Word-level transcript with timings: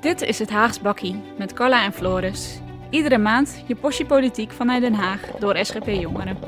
Dit 0.00 0.22
is 0.22 0.38
het 0.38 0.50
Haags 0.50 0.80
Bakkie 0.80 1.22
met 1.38 1.52
Carla 1.52 1.84
en 1.84 1.92
Floris. 1.92 2.60
Iedere 2.90 3.18
maand 3.18 3.62
je 3.66 3.74
portie 3.74 4.06
politiek 4.06 4.52
vanuit 4.52 4.82
Den 4.82 4.94
Haag 4.94 5.20
door 5.38 5.56
SGP 5.62 5.86
Jongeren. 5.86 6.38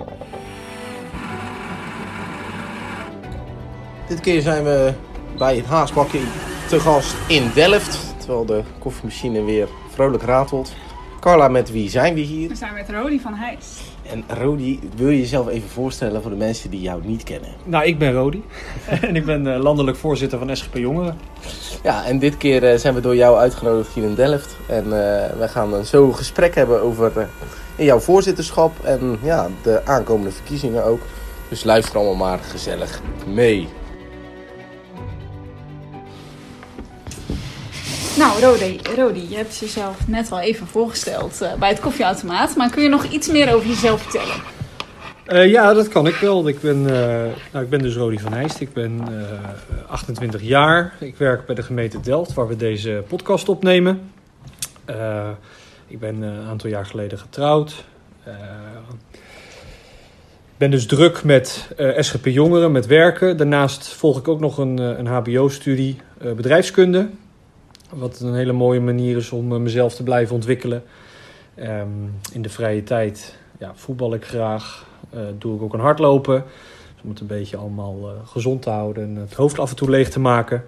Dit 4.09 4.20
keer 4.20 4.41
zijn 4.41 4.64
we 4.64 4.93
bij 5.38 5.57
het 5.57 5.66
Haasbakkie 5.66 6.25
te 6.68 6.80
gast 6.80 7.16
in 7.29 7.50
Delft. 7.54 8.14
Terwijl 8.18 8.45
de 8.45 8.62
koffiemachine 8.79 9.45
weer 9.45 9.68
vrolijk 9.88 10.22
ratelt. 10.22 10.72
Carla, 11.21 11.48
met 11.48 11.71
wie 11.71 11.91
zijn 11.91 12.14
we 12.14 12.21
hier? 12.21 12.48
We 12.48 12.55
zijn 12.55 12.75
met 12.75 12.91
Rodi 12.91 13.21
van 13.21 13.34
Heijs. 13.34 13.80
En 14.03 14.25
Rodi, 14.39 14.80
wil 14.96 15.09
je 15.09 15.18
jezelf 15.18 15.48
even 15.48 15.68
voorstellen 15.68 16.22
voor 16.22 16.31
de 16.31 16.36
mensen 16.36 16.71
die 16.71 16.81
jou 16.81 17.00
niet 17.04 17.22
kennen? 17.22 17.50
Nou, 17.64 17.85
ik 17.85 17.99
ben 17.99 18.12
Rodi 18.12 18.45
en 19.08 19.17
ik 19.17 19.25
ben 19.25 19.54
eh, 19.54 19.61
landelijk 19.61 19.96
voorzitter 19.96 20.39
van 20.39 20.57
SGP 20.57 20.76
Jongeren. 20.76 21.18
Ja, 21.82 22.04
en 22.04 22.18
dit 22.18 22.36
keer 22.36 22.64
eh, 22.64 22.79
zijn 22.79 22.95
we 22.95 23.00
door 23.00 23.17
jou 23.17 23.39
uitgenodigd 23.39 23.95
hier 23.95 24.04
in 24.04 24.14
Delft. 24.14 24.57
En 24.68 24.85
uh, 24.85 24.90
we 25.39 25.46
gaan 25.48 25.75
een 25.75 25.86
zo 25.86 26.12
gesprek 26.12 26.54
hebben 26.54 26.82
over 26.82 27.12
uh, 27.17 27.25
jouw 27.87 27.98
voorzitterschap 27.98 28.84
en 28.84 29.18
ja, 29.23 29.48
de 29.62 29.81
aankomende 29.84 30.31
verkiezingen 30.31 30.84
ook. 30.84 31.00
Dus 31.48 31.64
luister 31.64 31.96
allemaal 31.96 32.28
maar 32.28 32.39
gezellig 32.39 33.00
mee. 33.27 33.69
Nou, 38.20 38.41
Rodi, 38.97 39.29
je 39.29 39.37
hebt 39.37 39.56
jezelf 39.56 40.09
net 40.09 40.29
wel 40.29 40.41
even 40.41 40.67
voorgesteld 40.67 41.42
uh, 41.42 41.55
bij 41.55 41.69
het 41.69 41.81
koffieautomaat. 41.81 42.56
Maar 42.56 42.70
kun 42.70 42.83
je 42.83 42.89
nog 42.89 43.05
iets 43.05 43.29
meer 43.29 43.55
over 43.55 43.69
jezelf 43.69 44.03
vertellen? 44.03 44.34
Uh, 45.27 45.51
ja, 45.51 45.73
dat 45.73 45.89
kan 45.89 46.06
ik 46.06 46.15
wel. 46.15 46.48
Ik 46.48 46.61
ben, 46.61 46.77
uh, 46.77 46.89
nou, 47.53 47.65
ik 47.65 47.69
ben 47.71 47.79
dus 47.79 47.97
Rodi 47.97 48.19
van 48.19 48.33
Heijst. 48.33 48.61
Ik 48.61 48.73
ben 48.73 49.01
28 49.87 50.43
jaar. 50.43 50.95
Ik 50.99 51.17
werk 51.17 51.47
bij 51.47 51.55
de 51.55 51.62
gemeente 51.62 52.01
Delft, 52.01 52.35
waar 52.35 52.49
we 52.49 52.57
deze 52.57 53.05
podcast 53.09 53.49
opnemen. 53.49 54.12
ik 55.87 55.99
ben 55.99 56.23
een 56.23 56.47
aantal 56.47 56.71
jaar 56.71 56.87
geleden 56.87 57.19
getrouwd. 57.19 57.84
Ik 60.53 60.57
ben 60.57 60.71
dus 60.71 60.87
druk 60.87 61.25
met 61.25 61.69
SGP 61.99 62.27
Jongeren, 62.27 62.73
met 62.73 62.87
werken. 62.87 63.37
Daarnaast 63.37 63.89
volg 63.89 64.19
ik 64.19 64.29
ook 64.29 64.41
nog 64.41 64.59
een, 64.59 64.79
een 64.79 65.07
HBO-studie 65.07 65.97
bedrijfskunde. 66.37 67.09
Wat 67.91 68.21
een 68.21 68.35
hele 68.35 68.53
mooie 68.53 68.81
manier 68.81 69.17
is 69.17 69.31
om 69.31 69.63
mezelf 69.63 69.95
te 69.95 70.03
blijven 70.03 70.35
ontwikkelen. 70.35 70.83
Um, 71.59 72.15
in 72.33 72.43
de 72.43 72.49
vrije 72.49 72.83
tijd 72.83 73.39
ja, 73.59 73.73
voetbal 73.75 74.15
ik 74.15 74.25
graag. 74.25 74.87
Uh, 75.15 75.21
doe 75.39 75.57
ik 75.57 75.63
ook 75.63 75.75
een 75.75 75.81
hardlopen. 75.81 76.45
Dus 76.95 77.03
om 77.03 77.11
het 77.11 77.21
een 77.21 77.27
beetje 77.27 77.57
allemaal 77.57 77.97
uh, 78.01 78.11
gezond 78.25 78.63
te 78.63 78.71
houden 78.71 79.03
en 79.05 79.17
het 79.17 79.35
hoofd 79.35 79.59
af 79.59 79.71
en 79.71 79.77
toe 79.77 79.91
leeg 79.91 80.11
te 80.11 80.21
maken. 80.21 80.65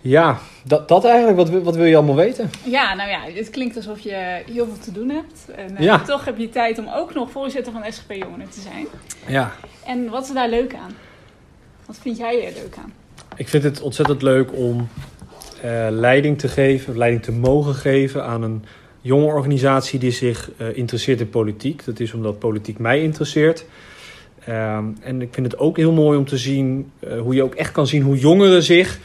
Ja, 0.00 0.38
dat, 0.64 0.88
dat 0.88 1.04
eigenlijk. 1.04 1.36
Wat, 1.36 1.62
wat 1.62 1.76
wil 1.76 1.84
je 1.84 1.96
allemaal 1.96 2.14
weten? 2.14 2.50
Ja, 2.64 2.94
nou 2.94 3.10
ja, 3.10 3.20
het 3.34 3.50
klinkt 3.50 3.76
alsof 3.76 3.98
je 3.98 4.42
heel 4.52 4.66
veel 4.66 4.78
te 4.78 4.92
doen 4.92 5.08
hebt. 5.08 5.46
En 5.56 5.72
uh, 5.72 5.80
ja. 5.80 5.98
toch 5.98 6.24
heb 6.24 6.38
je 6.38 6.48
tijd 6.48 6.78
om 6.78 6.88
ook 6.88 7.14
nog 7.14 7.30
voorzitter 7.30 7.72
van 7.72 7.92
SGP 7.92 8.12
Jongeren 8.12 8.48
te 8.48 8.60
zijn. 8.60 8.86
Ja. 9.26 9.52
En 9.84 10.10
wat 10.10 10.26
is 10.26 10.32
daar 10.32 10.48
leuk 10.48 10.74
aan? 10.74 10.94
Wat 11.86 11.98
vind 12.00 12.16
jij 12.16 12.46
er 12.46 12.52
leuk 12.52 12.76
aan? 12.76 12.92
Ik 13.36 13.48
vind 13.48 13.62
het 13.62 13.80
ontzettend 13.80 14.22
leuk 14.22 14.52
om 14.52 14.88
uh, 15.64 15.86
leiding 15.90 16.38
te 16.38 16.48
geven, 16.48 16.98
leiding 16.98 17.22
te 17.22 17.32
mogen 17.32 17.74
geven 17.74 18.24
aan 18.24 18.42
een 18.42 18.64
jonge 19.00 19.26
organisatie 19.26 19.98
die 19.98 20.10
zich 20.10 20.50
uh, 20.60 20.76
interesseert 20.76 21.20
in 21.20 21.30
politiek. 21.30 21.84
Dat 21.84 22.00
is 22.00 22.12
omdat 22.12 22.38
politiek 22.38 22.78
mij 22.78 23.02
interesseert. 23.02 23.64
Um, 24.48 24.96
en 25.00 25.22
ik 25.22 25.28
vind 25.34 25.46
het 25.46 25.58
ook 25.58 25.76
heel 25.76 25.92
mooi 25.92 26.18
om 26.18 26.24
te 26.24 26.36
zien 26.36 26.90
uh, 27.00 27.20
hoe 27.20 27.34
je 27.34 27.42
ook 27.42 27.54
echt 27.54 27.72
kan 27.72 27.86
zien 27.86 28.02
hoe 28.02 28.18
jongeren 28.18 28.62
zich, 28.62 28.98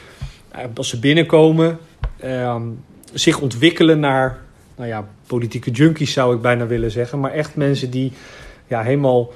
als 0.74 0.88
ze 0.88 0.98
binnenkomen, 0.98 1.78
um, 2.24 2.84
zich 3.12 3.40
ontwikkelen 3.40 4.00
naar 4.00 4.38
nou 4.76 4.88
ja, 4.88 5.08
politieke 5.26 5.70
junkies 5.70 6.12
zou 6.12 6.34
ik 6.34 6.40
bijna 6.40 6.66
willen 6.66 6.90
zeggen. 6.90 7.20
Maar 7.20 7.32
echt 7.32 7.56
mensen 7.56 7.90
die 7.90 8.12
ja, 8.66 8.82
helemaal 8.82 9.32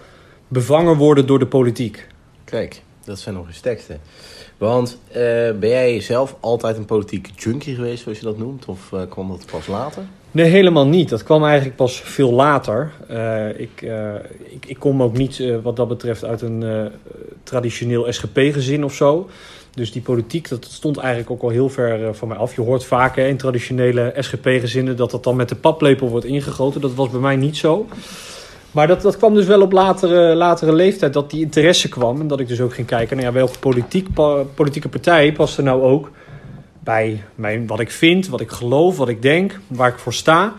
bevangen 0.48 0.96
worden 0.96 1.26
door 1.26 1.38
de 1.38 1.46
politiek. 1.46 2.06
Kijk, 2.44 2.82
dat 3.04 3.18
zijn 3.18 3.34
nog 3.34 3.46
eens 3.46 3.60
teksten. 3.60 4.00
Want 4.58 4.98
uh, 5.08 5.14
ben 5.60 5.68
jij 5.68 6.00
zelf 6.00 6.36
altijd 6.40 6.76
een 6.76 6.84
politieke 6.84 7.30
junkie 7.36 7.74
geweest, 7.74 8.02
zoals 8.02 8.18
je 8.18 8.24
dat 8.24 8.38
noemt? 8.38 8.64
Of 8.64 8.90
uh, 8.94 9.00
kwam 9.08 9.28
dat 9.28 9.46
pas 9.50 9.66
later? 9.66 10.02
Nee, 10.30 10.46
helemaal 10.46 10.86
niet. 10.86 11.08
Dat 11.08 11.22
kwam 11.22 11.44
eigenlijk 11.44 11.76
pas 11.76 12.00
veel 12.00 12.32
later. 12.32 12.92
Uh, 13.10 13.48
ik, 13.48 13.82
ik, 14.44 14.66
ik, 14.66 14.78
kom 14.78 15.02
ook 15.02 15.16
niet 15.16 15.42
wat 15.62 15.76
dat 15.76 15.88
betreft 15.88 16.24
uit 16.24 16.42
een 16.42 16.90
traditioneel 17.42 18.12
SGP-gezin 18.12 18.84
of 18.84 18.94
zo. 18.94 19.28
Dus 19.74 19.92
die 19.92 20.02
politiek, 20.02 20.48
dat 20.48 20.64
stond 20.64 20.96
eigenlijk 20.96 21.30
ook 21.30 21.42
al 21.42 21.48
heel 21.48 21.68
ver 21.68 22.14
van 22.14 22.28
mij 22.28 22.36
af. 22.36 22.54
Je 22.54 22.60
hoort 22.60 22.84
vaak 22.84 23.16
hè, 23.16 23.26
in 23.26 23.36
traditionele 23.36 24.14
SGP-gezinnen 24.18 24.96
dat 24.96 25.10
dat 25.10 25.24
dan 25.24 25.36
met 25.36 25.48
de 25.48 25.54
paplepel 25.54 26.08
wordt 26.08 26.26
ingegoten. 26.26 26.80
Dat 26.80 26.94
was 26.94 27.10
bij 27.10 27.20
mij 27.20 27.36
niet 27.36 27.56
zo. 27.56 27.86
Maar 28.76 28.86
dat, 28.86 29.02
dat 29.02 29.16
kwam 29.16 29.34
dus 29.34 29.46
wel 29.46 29.60
op 29.60 29.72
latere, 29.72 30.34
latere 30.34 30.72
leeftijd 30.72 31.12
dat 31.12 31.30
die 31.30 31.40
interesse 31.40 31.88
kwam. 31.88 32.20
En 32.20 32.26
dat 32.26 32.40
ik 32.40 32.48
dus 32.48 32.60
ook 32.60 32.74
ging 32.74 32.86
kijken 32.86 33.16
naar 33.16 33.26
ja, 33.26 33.32
welke 33.32 33.58
politiek, 33.58 34.08
politieke 34.54 34.88
partij 34.88 35.32
past 35.32 35.58
er 35.58 35.64
nou 35.64 35.82
ook 35.82 36.10
bij 36.80 37.22
mijn, 37.34 37.66
wat 37.66 37.80
ik 37.80 37.90
vind, 37.90 38.28
wat 38.28 38.40
ik 38.40 38.50
geloof, 38.50 38.96
wat 38.96 39.08
ik 39.08 39.22
denk, 39.22 39.60
waar 39.66 39.88
ik 39.88 39.98
voor 39.98 40.12
sta. 40.12 40.54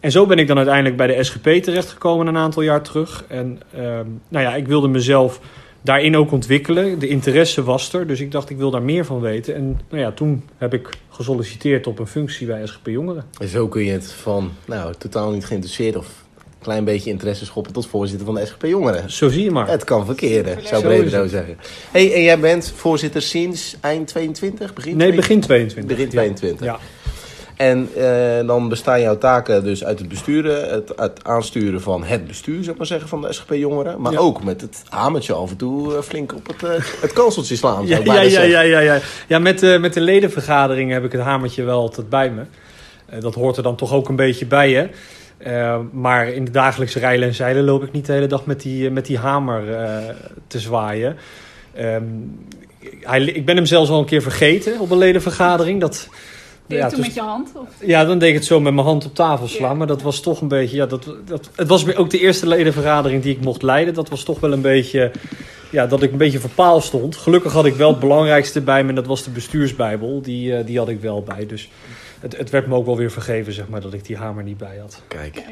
En 0.00 0.10
zo 0.10 0.26
ben 0.26 0.38
ik 0.38 0.46
dan 0.46 0.56
uiteindelijk 0.56 0.96
bij 0.96 1.06
de 1.06 1.24
SGP 1.24 1.48
terechtgekomen 1.48 2.26
een 2.26 2.36
aantal 2.36 2.62
jaar 2.62 2.82
terug. 2.82 3.24
En 3.28 3.60
uh, 3.74 3.80
nou 4.28 4.44
ja, 4.44 4.54
ik 4.54 4.66
wilde 4.66 4.88
mezelf 4.88 5.40
daarin 5.80 6.16
ook 6.16 6.32
ontwikkelen. 6.32 6.98
De 6.98 7.08
interesse 7.08 7.62
was 7.62 7.92
er, 7.92 8.06
dus 8.06 8.20
ik 8.20 8.32
dacht 8.32 8.50
ik 8.50 8.56
wil 8.56 8.70
daar 8.70 8.82
meer 8.82 9.04
van 9.04 9.20
weten. 9.20 9.54
En 9.54 9.80
nou 9.88 10.02
ja, 10.02 10.12
toen 10.12 10.44
heb 10.56 10.74
ik 10.74 10.88
gesolliciteerd 11.10 11.86
op 11.86 11.98
een 11.98 12.06
functie 12.06 12.46
bij 12.46 12.66
SGP 12.66 12.86
Jongeren. 12.86 13.24
En 13.40 13.48
zo 13.48 13.68
kun 13.68 13.84
je 13.84 13.92
het 13.92 14.12
van 14.12 14.50
nou, 14.64 14.94
totaal 14.98 15.30
niet 15.30 15.46
geïnteresseerd 15.46 15.96
of 15.96 16.19
klein 16.62 16.84
beetje 16.84 17.10
interesse 17.10 17.44
schoppen 17.44 17.72
tot 17.72 17.86
voorzitter 17.86 18.26
van 18.26 18.34
de 18.34 18.46
SGP 18.46 18.64
Jongeren. 18.64 19.10
Zo 19.10 19.28
zie 19.28 19.44
je 19.44 19.50
maar. 19.50 19.68
Het 19.68 19.84
kan 19.84 20.06
verkeren, 20.06 20.66
zou 20.66 20.82
Breder 20.82 21.28
zeggen. 21.28 21.58
Hey, 21.90 22.14
en 22.14 22.22
jij 22.22 22.38
bent 22.38 22.72
voorzitter 22.76 23.22
sinds 23.22 23.76
eind 23.80 24.06
22? 24.06 24.74
Begin 24.74 24.96
nee, 24.96 25.14
begin 25.14 25.40
22. 25.40 25.96
Begin 25.96 26.10
22. 26.10 26.66
Ja. 26.66 26.78
En 27.60 27.88
uh, 27.96 28.46
dan 28.46 28.68
bestaan 28.68 29.00
jouw 29.00 29.18
taken 29.18 29.64
dus 29.64 29.84
uit 29.84 29.98
het 29.98 30.08
besturen, 30.08 30.70
het, 30.70 30.92
het, 30.96 31.24
aansturen 31.24 31.80
van 31.80 32.04
het 32.04 32.26
bestuur, 32.26 32.58
zou 32.58 32.70
ik 32.70 32.76
maar 32.76 32.86
zeggen, 32.86 33.08
van 33.08 33.20
de 33.20 33.32
SGP 33.32 33.54
Jongeren. 33.54 34.00
Maar 34.00 34.12
ja. 34.12 34.18
ook 34.18 34.44
met 34.44 34.60
het 34.60 34.82
hamertje 34.88 35.32
af 35.32 35.50
en 35.50 35.56
toe 35.56 35.92
uh, 35.92 36.00
flink 36.00 36.34
op 36.34 36.46
het, 36.46 36.62
uh, 36.62 36.70
het 37.00 37.12
kanseltje 37.12 37.56
slaan. 37.56 37.86
ja, 37.86 37.98
ja, 38.04 38.20
ja, 38.20 38.42
ja, 38.42 38.60
ja, 38.60 38.80
ja. 38.80 38.98
ja, 39.28 39.38
met, 39.38 39.62
uh, 39.62 39.80
met 39.80 39.94
de 39.94 40.00
ledenvergadering 40.00 40.92
heb 40.92 41.04
ik 41.04 41.12
het 41.12 41.20
hamertje 41.20 41.62
wel 41.62 41.80
altijd 41.80 42.08
bij 42.08 42.30
me. 42.30 42.42
dat 43.20 43.34
hoort 43.34 43.56
er 43.56 43.62
dan 43.62 43.76
toch 43.76 43.92
ook 43.92 44.08
een 44.08 44.16
beetje 44.16 44.46
bij, 44.46 44.72
hè. 44.72 44.86
Uh, 45.46 45.78
maar 45.92 46.28
in 46.28 46.44
de 46.44 46.50
dagelijkse 46.50 46.98
rijlen 46.98 47.28
en 47.28 47.34
zeilen 47.34 47.64
loop 47.64 47.82
ik 47.82 47.92
niet 47.92 48.06
de 48.06 48.12
hele 48.12 48.26
dag 48.26 48.46
met 48.46 48.60
die, 48.60 48.90
met 48.90 49.06
die 49.06 49.18
hamer 49.18 49.68
uh, 49.68 49.96
te 50.46 50.58
zwaaien. 50.58 51.16
Um, 51.78 52.46
hij, 53.00 53.22
ik 53.22 53.44
ben 53.44 53.56
hem 53.56 53.66
zelfs 53.66 53.90
al 53.90 53.98
een 53.98 54.04
keer 54.04 54.22
vergeten 54.22 54.80
op 54.80 54.90
een 54.90 54.98
ledenvergadering. 54.98 55.80
Dat, 55.80 56.08
Deed 56.66 56.78
ja, 56.78 56.86
je 56.86 56.92
toen 56.92 57.00
met 57.00 57.14
je 57.14 57.20
hand? 57.20 57.52
Of? 57.54 57.68
Ja, 57.86 58.04
dan 58.04 58.18
deed 58.18 58.28
ik 58.28 58.34
het 58.34 58.44
zo 58.44 58.60
met 58.60 58.74
mijn 58.74 58.86
hand 58.86 59.04
op 59.04 59.14
tafel 59.14 59.48
slaan. 59.48 59.70
Ja. 59.70 59.76
Maar 59.76 59.86
dat 59.86 60.02
was 60.02 60.20
toch 60.20 60.40
een 60.40 60.48
beetje... 60.48 60.76
Ja, 60.76 60.86
dat, 60.86 61.14
dat, 61.24 61.50
het 61.54 61.68
was 61.68 61.96
ook 61.96 62.10
de 62.10 62.18
eerste 62.18 62.46
ledenvergadering 62.46 63.22
die 63.22 63.34
ik 63.34 63.44
mocht 63.44 63.62
leiden. 63.62 63.94
Dat 63.94 64.08
was 64.08 64.22
toch 64.22 64.40
wel 64.40 64.52
een 64.52 64.60
beetje... 64.60 65.10
Ja, 65.70 65.86
dat 65.86 66.02
ik 66.02 66.12
een 66.12 66.18
beetje 66.18 66.40
verpaal 66.40 66.80
stond. 66.80 67.16
Gelukkig 67.16 67.52
had 67.52 67.66
ik 67.66 67.74
wel 67.74 67.90
het 67.90 68.00
belangrijkste 68.00 68.60
bij 68.60 68.82
me. 68.82 68.88
En 68.88 68.94
dat 68.94 69.06
was 69.06 69.24
de 69.24 69.30
bestuursbijbel. 69.30 70.22
Die, 70.22 70.52
uh, 70.52 70.66
die 70.66 70.78
had 70.78 70.88
ik 70.88 71.00
wel 71.00 71.22
bij. 71.22 71.46
Dus 71.46 71.70
het, 72.20 72.36
het, 72.36 72.50
werd 72.50 72.66
me 72.66 72.74
ook 72.74 72.86
wel 72.86 72.96
weer 72.96 73.10
vergeven, 73.10 73.52
zeg 73.52 73.68
maar, 73.68 73.80
dat 73.80 73.92
ik 73.92 74.04
die 74.04 74.16
hamer 74.16 74.42
niet 74.42 74.58
bij 74.58 74.78
had. 74.78 75.02
Kijk. 75.08 75.42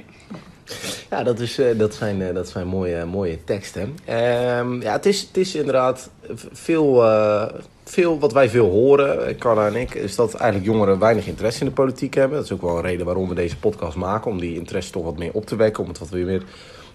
Ja, 1.10 1.22
dat, 1.22 1.40
is, 1.40 1.58
uh, 1.58 1.78
dat, 1.78 1.94
zijn, 1.94 2.20
uh, 2.20 2.34
dat 2.34 2.48
zijn 2.48 2.66
mooie, 2.66 3.04
mooie 3.04 3.44
teksten. 3.44 3.82
Um, 3.82 4.82
ja, 4.82 4.92
het 4.92 5.06
is, 5.06 5.20
het 5.20 5.36
is 5.36 5.54
inderdaad 5.54 6.10
veel, 6.52 7.04
uh, 7.04 7.44
veel 7.84 8.18
wat 8.18 8.32
wij 8.32 8.48
veel 8.48 8.70
horen, 8.70 9.38
Carla 9.38 9.66
en 9.66 9.76
ik, 9.76 9.94
is 9.94 10.16
dat 10.16 10.34
eigenlijk 10.34 10.70
jongeren 10.72 10.98
weinig 10.98 11.26
interesse 11.26 11.60
in 11.60 11.66
de 11.66 11.72
politiek 11.72 12.14
hebben. 12.14 12.36
Dat 12.36 12.46
is 12.46 12.52
ook 12.52 12.62
wel 12.62 12.76
een 12.76 12.82
reden 12.82 13.06
waarom 13.06 13.28
we 13.28 13.34
deze 13.34 13.58
podcast 13.58 13.96
maken, 13.96 14.30
om 14.30 14.40
die 14.40 14.54
interesse 14.54 14.92
toch 14.92 15.04
wat 15.04 15.18
meer 15.18 15.32
op 15.32 15.46
te 15.46 15.56
wekken, 15.56 15.82
om 15.82 15.88
het 15.88 15.98
wat 15.98 16.08
weer 16.08 16.24
meer 16.24 16.42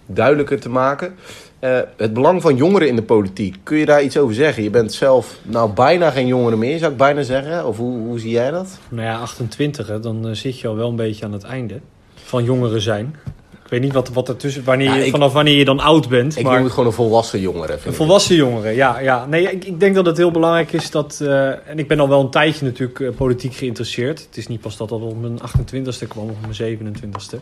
duidelijker 0.06 0.60
te 0.60 0.68
maken. 0.68 1.14
Uh, 1.60 1.78
het 1.96 2.12
belang 2.12 2.42
van 2.42 2.56
jongeren 2.56 2.88
in 2.88 2.96
de 2.96 3.02
politiek, 3.02 3.56
kun 3.62 3.76
je 3.76 3.86
daar 3.86 4.02
iets 4.02 4.16
over 4.16 4.34
zeggen? 4.34 4.62
Je 4.62 4.70
bent 4.70 4.92
zelf 4.92 5.38
nou 5.42 5.72
bijna 5.72 6.10
geen 6.10 6.26
jongere 6.26 6.56
meer, 6.56 6.78
zou 6.78 6.92
ik 6.92 6.98
bijna 6.98 7.22
zeggen. 7.22 7.66
Of 7.66 7.76
hoe, 7.76 7.98
hoe 7.98 8.18
zie 8.18 8.30
jij 8.30 8.50
dat? 8.50 8.78
Nou 8.88 9.06
ja, 9.06 9.18
28, 9.18 9.86
hè, 9.86 10.00
dan 10.00 10.28
uh, 10.28 10.34
zit 10.34 10.60
je 10.60 10.68
al 10.68 10.76
wel 10.76 10.88
een 10.88 10.96
beetje 10.96 11.24
aan 11.24 11.32
het 11.32 11.42
einde 11.42 11.80
van 12.14 12.44
jongeren 12.44 12.80
zijn. 12.80 13.16
Ik 13.64 13.70
weet 13.70 13.80
niet 13.80 13.92
wat, 13.92 14.08
wat 14.08 14.28
er 14.28 14.36
tussen, 14.36 14.64
wanneer 14.64 14.86
ja, 14.86 14.94
je, 14.94 15.04
ik, 15.04 15.10
vanaf 15.10 15.32
wanneer 15.32 15.56
je 15.56 15.64
dan 15.64 15.80
oud 15.80 16.08
bent. 16.08 16.36
Ik 16.36 16.44
maar, 16.44 16.54
noem 16.54 16.62
het 16.62 16.72
gewoon 16.72 16.88
een 16.88 16.94
volwassen 16.94 17.40
jongere. 17.40 17.78
Een 17.86 17.94
volwassen 17.94 18.36
jongere, 18.36 18.70
ja. 18.70 18.98
ja. 18.98 19.26
Nee, 19.26 19.50
ik, 19.50 19.64
ik, 19.64 19.80
denk 19.80 19.94
dat 19.94 20.06
het 20.06 20.16
heel 20.16 20.30
belangrijk 20.30 20.72
is 20.72 20.90
dat... 20.90 21.18
Uh, 21.22 21.68
en 21.68 21.78
ik 21.78 21.88
ben 21.88 22.00
al 22.00 22.08
wel 22.08 22.20
een 22.20 22.30
tijdje 22.30 22.64
natuurlijk 22.64 23.16
politiek 23.16 23.54
geïnteresseerd. 23.54 24.20
Het 24.20 24.36
is 24.36 24.46
niet 24.46 24.60
pas 24.60 24.76
dat 24.76 24.88
dat 24.88 25.00
op 25.00 25.20
mijn 25.20 25.38
28ste 25.38 26.08
kwam 26.08 26.30
of 26.30 26.58
mijn 26.58 26.78
27ste. 26.78 27.36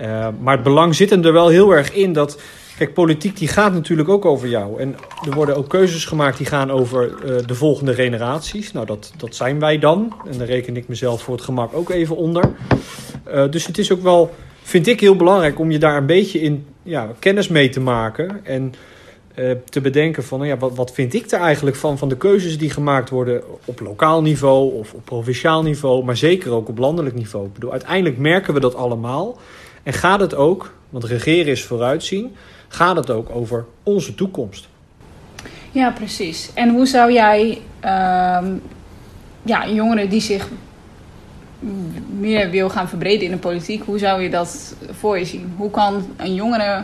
Uh, 0.00 0.28
maar 0.40 0.54
het 0.54 0.62
belang 0.62 0.94
zit 0.94 1.10
hem 1.10 1.24
er 1.24 1.32
wel 1.32 1.48
heel 1.48 1.70
erg 1.70 1.92
in 1.92 2.12
dat. 2.12 2.40
Kijk, 2.78 2.94
politiek 2.94 3.36
die 3.36 3.48
gaat 3.48 3.72
natuurlijk 3.72 4.08
ook 4.08 4.24
over 4.24 4.48
jou. 4.48 4.80
En 4.80 4.94
er 5.28 5.34
worden 5.34 5.56
ook 5.56 5.68
keuzes 5.68 6.04
gemaakt 6.04 6.36
die 6.36 6.46
gaan 6.46 6.70
over 6.70 7.10
uh, 7.10 7.36
de 7.46 7.54
volgende 7.54 7.94
generaties. 7.94 8.72
Nou, 8.72 8.86
dat, 8.86 9.12
dat 9.16 9.34
zijn 9.34 9.60
wij 9.60 9.78
dan. 9.78 10.14
En 10.30 10.38
daar 10.38 10.46
reken 10.46 10.76
ik 10.76 10.88
mezelf 10.88 11.22
voor 11.22 11.34
het 11.34 11.44
gemak 11.44 11.74
ook 11.74 11.90
even 11.90 12.16
onder. 12.16 12.50
Uh, 13.28 13.50
dus 13.50 13.66
het 13.66 13.78
is 13.78 13.92
ook 13.92 14.02
wel, 14.02 14.34
vind 14.62 14.86
ik, 14.86 15.00
heel 15.00 15.16
belangrijk 15.16 15.58
om 15.58 15.70
je 15.70 15.78
daar 15.78 15.96
een 15.96 16.06
beetje 16.06 16.40
in 16.40 16.66
ja, 16.82 17.12
kennis 17.18 17.48
mee 17.48 17.68
te 17.68 17.80
maken. 17.80 18.44
En 18.44 18.74
te 19.70 19.80
bedenken 19.80 20.24
van, 20.24 20.38
nou 20.38 20.50
ja, 20.50 20.56
wat, 20.58 20.74
wat 20.74 20.92
vind 20.92 21.14
ik 21.14 21.30
er 21.30 21.40
eigenlijk 21.40 21.76
van, 21.76 21.98
van 21.98 22.08
de 22.08 22.16
keuzes 22.16 22.58
die 22.58 22.70
gemaakt 22.70 23.10
worden 23.10 23.42
op 23.64 23.80
lokaal 23.80 24.22
niveau 24.22 24.72
of 24.72 24.92
op 24.92 25.04
provinciaal 25.04 25.62
niveau, 25.62 26.04
maar 26.04 26.16
zeker 26.16 26.52
ook 26.52 26.68
op 26.68 26.78
landelijk 26.78 27.14
niveau. 27.14 27.46
Ik 27.46 27.52
bedoel, 27.52 27.72
uiteindelijk 27.72 28.18
merken 28.18 28.54
we 28.54 28.60
dat 28.60 28.74
allemaal. 28.74 29.38
En 29.86 29.92
gaat 29.92 30.20
het 30.20 30.34
ook, 30.34 30.72
want 30.90 31.04
regeren 31.04 31.52
is 31.52 31.64
vooruitzien, 31.64 32.36
gaat 32.68 32.96
het 32.96 33.10
ook 33.10 33.30
over 33.30 33.64
onze 33.82 34.14
toekomst. 34.14 34.68
Ja, 35.70 35.90
precies. 35.90 36.50
En 36.54 36.68
hoe 36.68 36.86
zou 36.86 37.12
jij 37.12 37.48
uh, 37.84 38.38
ja, 39.42 39.68
jongeren 39.68 40.08
die 40.08 40.20
zich 40.20 40.48
meer 42.18 42.50
wil 42.50 42.68
gaan 42.68 42.88
verbreden 42.88 43.24
in 43.24 43.30
de 43.30 43.36
politiek, 43.36 43.82
hoe 43.84 43.98
zou 43.98 44.22
je 44.22 44.30
dat 44.30 44.76
voor 44.90 45.18
je 45.18 45.24
zien? 45.24 45.54
Hoe 45.56 45.70
kan 45.70 46.06
een 46.16 46.34
jongere 46.34 46.82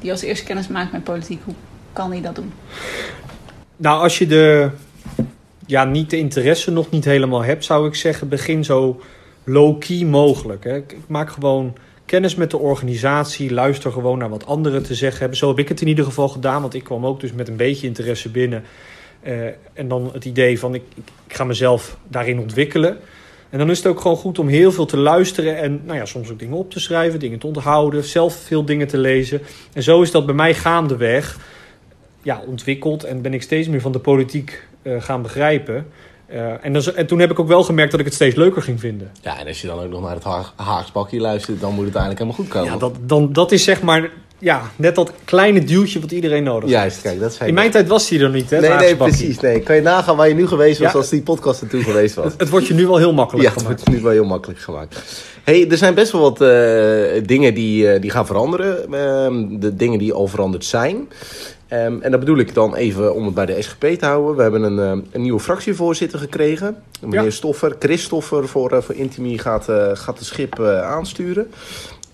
die 0.00 0.10
als 0.10 0.22
eerste 0.22 0.44
kennis 0.44 0.68
maakt 0.68 0.92
met 0.92 1.04
politiek, 1.04 1.40
hoe 1.44 1.54
kan 1.92 2.10
hij 2.10 2.20
dat 2.20 2.34
doen? 2.34 2.52
Nou, 3.76 4.00
als 4.02 4.18
je 4.18 4.26
de, 4.26 4.70
ja, 5.66 5.84
niet 5.84 6.10
de 6.10 6.18
interesse 6.18 6.70
nog 6.70 6.90
niet 6.90 7.04
helemaal 7.04 7.44
hebt, 7.44 7.64
zou 7.64 7.86
ik 7.86 7.94
zeggen, 7.94 8.28
begin 8.28 8.64
zo 8.64 9.00
low-key 9.44 10.04
mogelijk. 10.04 10.64
Hè. 10.64 10.76
Ik 10.76 10.96
maak 11.06 11.30
gewoon 11.30 11.74
kennis 12.10 12.34
met 12.34 12.50
de 12.50 12.58
organisatie, 12.58 13.52
luister 13.52 13.92
gewoon 13.92 14.18
naar 14.18 14.28
wat 14.28 14.46
anderen 14.46 14.82
te 14.82 14.94
zeggen 14.94 15.18
hebben. 15.18 15.38
Zo 15.38 15.48
heb 15.48 15.58
ik 15.58 15.68
het 15.68 15.80
in 15.80 15.88
ieder 15.88 16.04
geval 16.04 16.28
gedaan, 16.28 16.60
want 16.60 16.74
ik 16.74 16.84
kwam 16.84 17.06
ook 17.06 17.20
dus 17.20 17.32
met 17.32 17.48
een 17.48 17.56
beetje 17.56 17.86
interesse 17.86 18.28
binnen. 18.28 18.62
Uh, 19.22 19.44
en 19.72 19.88
dan 19.88 20.10
het 20.12 20.24
idee 20.24 20.58
van 20.58 20.74
ik, 20.74 20.82
ik 21.26 21.34
ga 21.34 21.44
mezelf 21.44 21.96
daarin 22.08 22.38
ontwikkelen. 22.38 22.96
En 23.50 23.58
dan 23.58 23.70
is 23.70 23.76
het 23.76 23.86
ook 23.86 24.00
gewoon 24.00 24.16
goed 24.16 24.38
om 24.38 24.48
heel 24.48 24.72
veel 24.72 24.86
te 24.86 24.96
luisteren 24.96 25.56
en 25.56 25.80
nou 25.84 25.98
ja, 25.98 26.04
soms 26.04 26.30
ook 26.30 26.38
dingen 26.38 26.56
op 26.56 26.70
te 26.70 26.80
schrijven, 26.80 27.18
dingen 27.18 27.38
te 27.38 27.46
onthouden, 27.46 28.04
zelf 28.04 28.34
veel 28.34 28.64
dingen 28.64 28.86
te 28.86 28.98
lezen. 28.98 29.40
En 29.72 29.82
zo 29.82 30.02
is 30.02 30.10
dat 30.10 30.26
bij 30.26 30.34
mij 30.34 30.54
gaandeweg 30.54 31.38
ja, 32.22 32.42
ontwikkeld 32.46 33.04
en 33.04 33.22
ben 33.22 33.34
ik 33.34 33.42
steeds 33.42 33.68
meer 33.68 33.80
van 33.80 33.92
de 33.92 33.98
politiek 33.98 34.62
uh, 34.82 35.02
gaan 35.02 35.22
begrijpen. 35.22 35.86
Uh, 36.32 36.64
en, 36.64 36.72
dan, 36.72 36.82
en, 36.94 37.06
toen 37.06 37.18
heb 37.18 37.30
ik 37.30 37.38
ook 37.38 37.48
wel 37.48 37.62
gemerkt 37.62 37.90
dat 37.90 38.00
ik 38.00 38.06
het 38.06 38.14
steeds 38.14 38.36
leuker 38.36 38.62
ging 38.62 38.80
vinden. 38.80 39.10
Ja, 39.20 39.38
en 39.38 39.46
als 39.46 39.60
je 39.60 39.66
dan 39.66 39.80
ook 39.80 39.90
nog 39.90 40.02
naar 40.02 40.14
het 40.14 40.24
ha 40.24 40.52
Haagsbakje 40.56 41.20
luistert, 41.20 41.60
dan 41.60 41.74
moet 41.74 41.84
het 41.84 41.94
eigenlijk 41.94 42.18
helemaal 42.18 42.44
goed 42.44 42.52
komen. 42.54 42.72
Ja, 42.72 42.78
dat, 42.78 42.94
dan, 43.00 43.32
dat 43.32 43.52
is 43.52 43.64
zeg 43.64 43.82
maar 43.82 44.10
ja, 44.40 44.70
net 44.76 44.94
dat 44.94 45.12
kleine 45.24 45.64
duwtje 45.64 46.00
wat 46.00 46.12
iedereen 46.12 46.42
nodig 46.42 46.62
heeft. 46.62 46.80
Juist, 46.80 47.00
kijk, 47.00 47.20
dat 47.20 47.34
zei 47.34 47.48
In 47.48 47.54
mijn 47.54 47.70
tijd 47.70 47.88
was 47.88 48.08
hij 48.08 48.20
er 48.20 48.30
niet, 48.30 48.50
hè? 48.50 48.60
Nee, 48.60 48.70
nee, 48.70 48.96
precies. 48.96 49.40
Nee. 49.40 49.60
Kan 49.60 49.76
je 49.76 49.82
nagaan 49.82 50.16
waar 50.16 50.28
je 50.28 50.34
nu 50.34 50.46
geweest 50.46 50.78
was 50.78 50.92
ja. 50.92 50.98
als 50.98 51.08
die 51.08 51.22
podcast 51.22 51.60
er 51.60 51.68
toen 51.68 51.82
geweest 51.82 52.14
was? 52.14 52.24
Het, 52.24 52.40
het 52.40 52.48
wordt 52.48 52.66
je 52.66 52.74
nu 52.74 52.86
wel 52.86 52.96
heel 52.96 53.12
makkelijk 53.12 53.48
ja, 53.48 53.52
gemaakt. 53.52 53.68
het 53.68 53.78
wordt 53.78 53.98
nu 53.98 54.04
wel 54.04 54.12
heel 54.12 54.24
makkelijk 54.24 54.60
gemaakt. 54.60 55.22
hey, 55.44 55.70
er 55.70 55.76
zijn 55.76 55.94
best 55.94 56.12
wel 56.12 56.20
wat 56.20 56.40
uh, 56.40 56.48
dingen 57.26 57.54
die, 57.54 57.94
uh, 57.94 58.00
die 58.00 58.10
gaan 58.10 58.26
veranderen. 58.26 58.76
Uh, 58.90 59.60
de 59.60 59.76
dingen 59.76 59.98
die 59.98 60.12
al 60.12 60.26
veranderd 60.26 60.64
zijn. 60.64 61.08
Um, 61.72 62.02
en 62.02 62.10
dat 62.10 62.20
bedoel 62.20 62.38
ik 62.38 62.54
dan 62.54 62.74
even 62.74 63.14
om 63.14 63.24
het 63.24 63.34
bij 63.34 63.46
de 63.46 63.62
SGP 63.62 63.84
te 63.84 64.06
houden. 64.06 64.36
We 64.36 64.42
hebben 64.42 64.62
een, 64.62 64.98
uh, 64.98 65.04
een 65.12 65.22
nieuwe 65.22 65.40
fractievoorzitter 65.40 66.18
gekregen. 66.18 66.76
Meneer 67.00 67.24
ja. 67.24 67.30
Stoffer, 67.30 67.76
Chris 67.78 68.02
Stoffer 68.02 68.48
voor, 68.48 68.72
uh, 68.72 68.80
voor 68.80 68.94
Intimi 68.94 69.38
gaat, 69.38 69.68
uh, 69.68 69.90
gaat 69.92 70.18
de 70.18 70.24
schip 70.24 70.60
aansturen. 70.60 71.50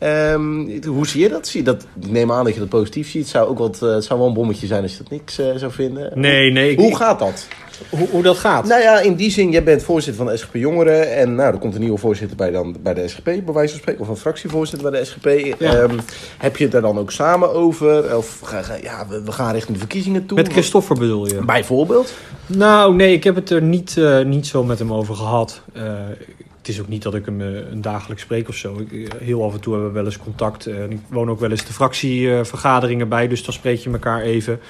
Um, 0.00 0.81
hoe 0.87 1.06
zie 1.06 1.22
je 1.22 1.28
dat? 1.28 1.46
Zie 1.48 1.60
je 1.60 1.66
dat? 1.66 1.87
Ik 2.00 2.10
neem 2.10 2.32
aan 2.32 2.44
dat 2.44 2.54
je 2.54 2.60
dat 2.60 2.69
positief 2.69 3.10
ziet. 3.10 3.22
Het 3.22 3.31
zou 3.31 3.48
ook 3.48 3.58
wat, 3.58 3.81
het 3.81 4.04
zou 4.04 4.19
wel 4.19 4.28
een 4.28 4.34
bommetje 4.34 4.66
zijn 4.66 4.82
als 4.82 4.93
je 4.93 4.98
dat 4.98 5.10
niks 5.10 5.34
zou 5.34 5.72
vinden. 5.72 6.12
Nee, 6.14 6.50
nee. 6.52 6.70
Ik, 6.70 6.78
hoe 6.78 6.96
gaat 6.96 7.19
dat? 7.19 7.46
Hoe, 7.90 8.08
hoe 8.08 8.22
dat 8.22 8.37
gaat? 8.37 8.66
Nou 8.66 8.82
ja, 8.82 9.00
in 9.00 9.14
die 9.14 9.31
zin, 9.31 9.50
jij 9.50 9.62
bent 9.62 9.82
voorzitter 9.82 10.25
van 10.25 10.32
de 10.32 10.38
SGP 10.38 10.54
Jongeren. 10.54 11.16
En 11.16 11.34
nou, 11.34 11.52
er 11.52 11.58
komt 11.58 11.75
een 11.75 11.81
nieuwe 11.81 11.98
voorzitter 11.98 12.37
bij, 12.37 12.50
dan, 12.50 12.76
bij 12.81 12.94
de 12.94 13.08
SGP, 13.08 13.25
bij 13.25 13.52
wijze 13.52 13.70
van 13.70 13.81
spreken. 13.81 14.00
Of 14.02 14.08
een 14.08 14.16
fractievoorzitter 14.16 14.90
bij 14.90 15.00
de 15.00 15.06
SGP. 15.06 15.56
Ja. 15.58 15.81
Um, 15.81 15.99
heb 16.38 16.56
je 16.56 16.62
het 16.62 16.72
daar 16.72 16.82
dan 16.82 16.99
ook 16.99 17.10
samen 17.10 17.52
over? 17.52 18.16
Of 18.16 18.40
ga, 18.42 18.62
ga, 18.62 18.75
ja, 18.82 19.06
we, 19.08 19.22
we, 19.22 19.32
gaan 19.32 19.52
richting 19.52 19.72
de 19.72 19.78
verkiezingen 19.78 20.26
toe. 20.26 20.37
Met 20.37 20.52
Christoffer 20.52 20.96
bedoel 20.96 21.26
je? 21.26 21.44
Bijvoorbeeld? 21.44 22.14
Nou, 22.46 22.94
nee, 22.94 23.12
ik 23.12 23.25
heb 23.25 23.34
het 23.34 23.50
er 23.50 23.62
niet, 23.62 23.96
uh, 23.99 24.25
niet 24.25 24.46
zo 24.46 24.64
met 24.64 24.78
hem 24.78 24.92
over 24.92 25.14
gehad. 25.14 25.60
Uh, 25.76 25.82
het 26.66 26.74
is 26.74 26.80
ook 26.80 26.88
niet 26.88 27.02
dat 27.02 27.14
ik 27.14 27.24
hem 27.24 27.40
uh, 27.40 27.70
een 27.70 27.80
dagelijks 27.80 28.22
spreek 28.22 28.48
of 28.48 28.54
zo. 28.54 28.80
Ik, 28.88 29.12
heel 29.18 29.44
af 29.44 29.54
en 29.54 29.60
toe 29.60 29.72
hebben 29.72 29.90
we 29.90 29.96
wel 29.96 30.06
eens 30.06 30.18
contact. 30.18 30.66
ik 30.66 30.98
woon 31.08 31.30
ook 31.30 31.40
wel 31.40 31.50
eens 31.50 31.64
de 31.64 31.72
fractievergaderingen 31.72 33.08
bij, 33.08 33.28
dus 33.28 33.44
dan 33.44 33.54
spreek 33.54 33.78
je 33.78 33.90
elkaar 33.90 34.20
even. 34.20 34.60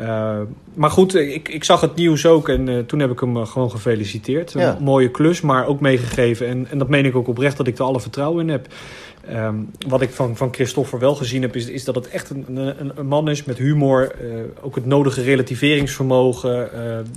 Uh, 0.00 0.38
maar 0.74 0.90
goed, 0.90 1.14
ik, 1.14 1.48
ik 1.48 1.64
zag 1.64 1.80
het 1.80 1.94
nieuws 1.94 2.26
ook 2.26 2.48
en 2.48 2.66
uh, 2.66 2.78
toen 2.78 2.98
heb 2.98 3.10
ik 3.10 3.20
hem 3.20 3.36
uh, 3.36 3.46
gewoon 3.46 3.70
gefeliciteerd. 3.70 4.52
Ja. 4.52 4.76
Een 4.76 4.82
mooie 4.82 5.10
klus, 5.10 5.40
maar 5.40 5.66
ook 5.66 5.80
meegegeven. 5.80 6.46
En, 6.46 6.66
en 6.70 6.78
dat 6.78 6.88
meen 6.88 7.04
ik 7.04 7.16
ook 7.16 7.28
oprecht 7.28 7.56
dat 7.56 7.66
ik 7.66 7.78
er 7.78 7.84
alle 7.84 8.00
vertrouwen 8.00 8.44
in 8.44 8.48
heb. 8.48 8.66
Um, 9.32 9.70
wat 9.88 10.00
ik 10.00 10.10
van, 10.10 10.36
van 10.36 10.54
Christoffer 10.54 10.98
wel 10.98 11.14
gezien 11.14 11.42
heb, 11.42 11.56
is, 11.56 11.68
is 11.68 11.84
dat 11.84 11.94
het 11.94 12.08
echt 12.08 12.30
een, 12.30 12.44
een, 12.56 12.92
een 12.94 13.06
man 13.06 13.28
is 13.28 13.44
met 13.44 13.58
humor. 13.58 14.14
ook 14.60 14.74
het 14.74 14.86
nodige 14.86 15.22
relativeringsvermogen. 15.22 16.70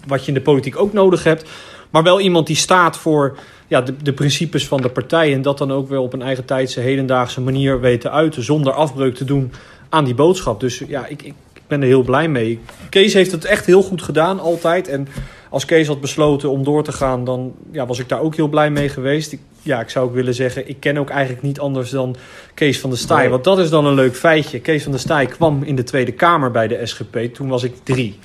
wat 0.08 0.22
je 0.22 0.28
in 0.28 0.34
de 0.34 0.42
politiek 0.42 0.80
ook 0.80 0.94
nodig 0.94 1.24
hebt. 1.24 1.50
Maar 1.90 2.04
wel 2.04 2.20
iemand 2.20 2.48
die 2.48 2.56
staat 2.56 2.98
voor 2.98 3.38
ja, 3.72 3.82
de, 3.82 3.94
de 4.04 4.14
principes 4.14 4.68
van 4.68 4.82
de 4.82 4.90
partij. 4.90 5.34
En 5.34 5.42
dat 5.42 5.58
dan 5.58 5.72
ook 5.72 5.90
wel 5.90 6.04
op 6.04 6.14
een 6.14 6.22
eigen 6.22 6.46
tijdse, 6.46 6.80
hedendaagse 6.80 7.42
manier 7.42 7.80
weet 7.80 8.02
te 8.02 8.10
uiten. 8.10 8.44
Zonder 8.44 8.74
afbreuk 8.74 9.16
te 9.16 9.26
doen 9.26 9.52
aan 9.90 10.04
die 10.04 10.16
boodschap. 10.16 10.60
Dus 10.60 10.84
ja, 10.88 11.06
ik, 11.06 11.22
ik 11.22 11.34
ben 11.68 11.82
er 11.82 11.88
heel 11.88 12.04
blij 12.04 12.28
mee. 12.28 12.60
Kees 12.90 13.14
heeft 13.14 13.32
het 13.32 13.46
echt 13.46 13.66
heel 13.66 13.84
goed 13.84 14.02
gedaan, 14.02 14.40
altijd. 14.40 14.88
En 14.88 15.08
als 15.50 15.66
Kees 15.66 15.88
had 15.88 16.02
besloten 16.02 16.50
om 16.50 16.64
door 16.64 16.84
te 16.84 16.92
gaan, 16.92 17.26
dan 17.26 17.54
ja, 17.72 17.86
was 17.86 18.00
ik 18.00 18.10
daar 18.10 18.22
ook 18.22 18.36
heel 18.36 18.48
blij 18.48 18.72
mee 18.72 18.90
geweest. 18.90 19.32
Ik, 19.32 19.40
ja, 19.62 19.82
ik 19.82 19.90
zou 19.90 20.06
ook 20.08 20.14
willen 20.14 20.34
zeggen, 20.34 20.70
ik 20.70 20.80
ken 20.80 20.98
ook 20.98 21.10
eigenlijk 21.10 21.42
niet 21.42 21.60
anders 21.60 21.90
dan 21.90 22.16
Kees 22.54 22.80
van 22.80 22.90
der 22.90 23.00
Staaij. 23.00 23.30
Want 23.30 23.44
dat 23.44 23.60
is 23.60 23.70
dan 23.70 23.86
een 23.86 23.94
leuk 23.94 24.16
feitje. 24.16 24.60
Kees 24.60 24.84
van 24.84 24.92
der 24.92 25.02
Staaij 25.02 25.26
kwam 25.26 25.64
in 25.64 25.76
de 25.76 25.84
Tweede 25.84 26.12
Kamer 26.12 26.52
bij 26.52 26.68
de 26.68 26.86
SGP. 26.86 27.18
Toen 27.34 27.48
was 27.48 27.64
ik 27.64 27.74
drie. 27.84 28.20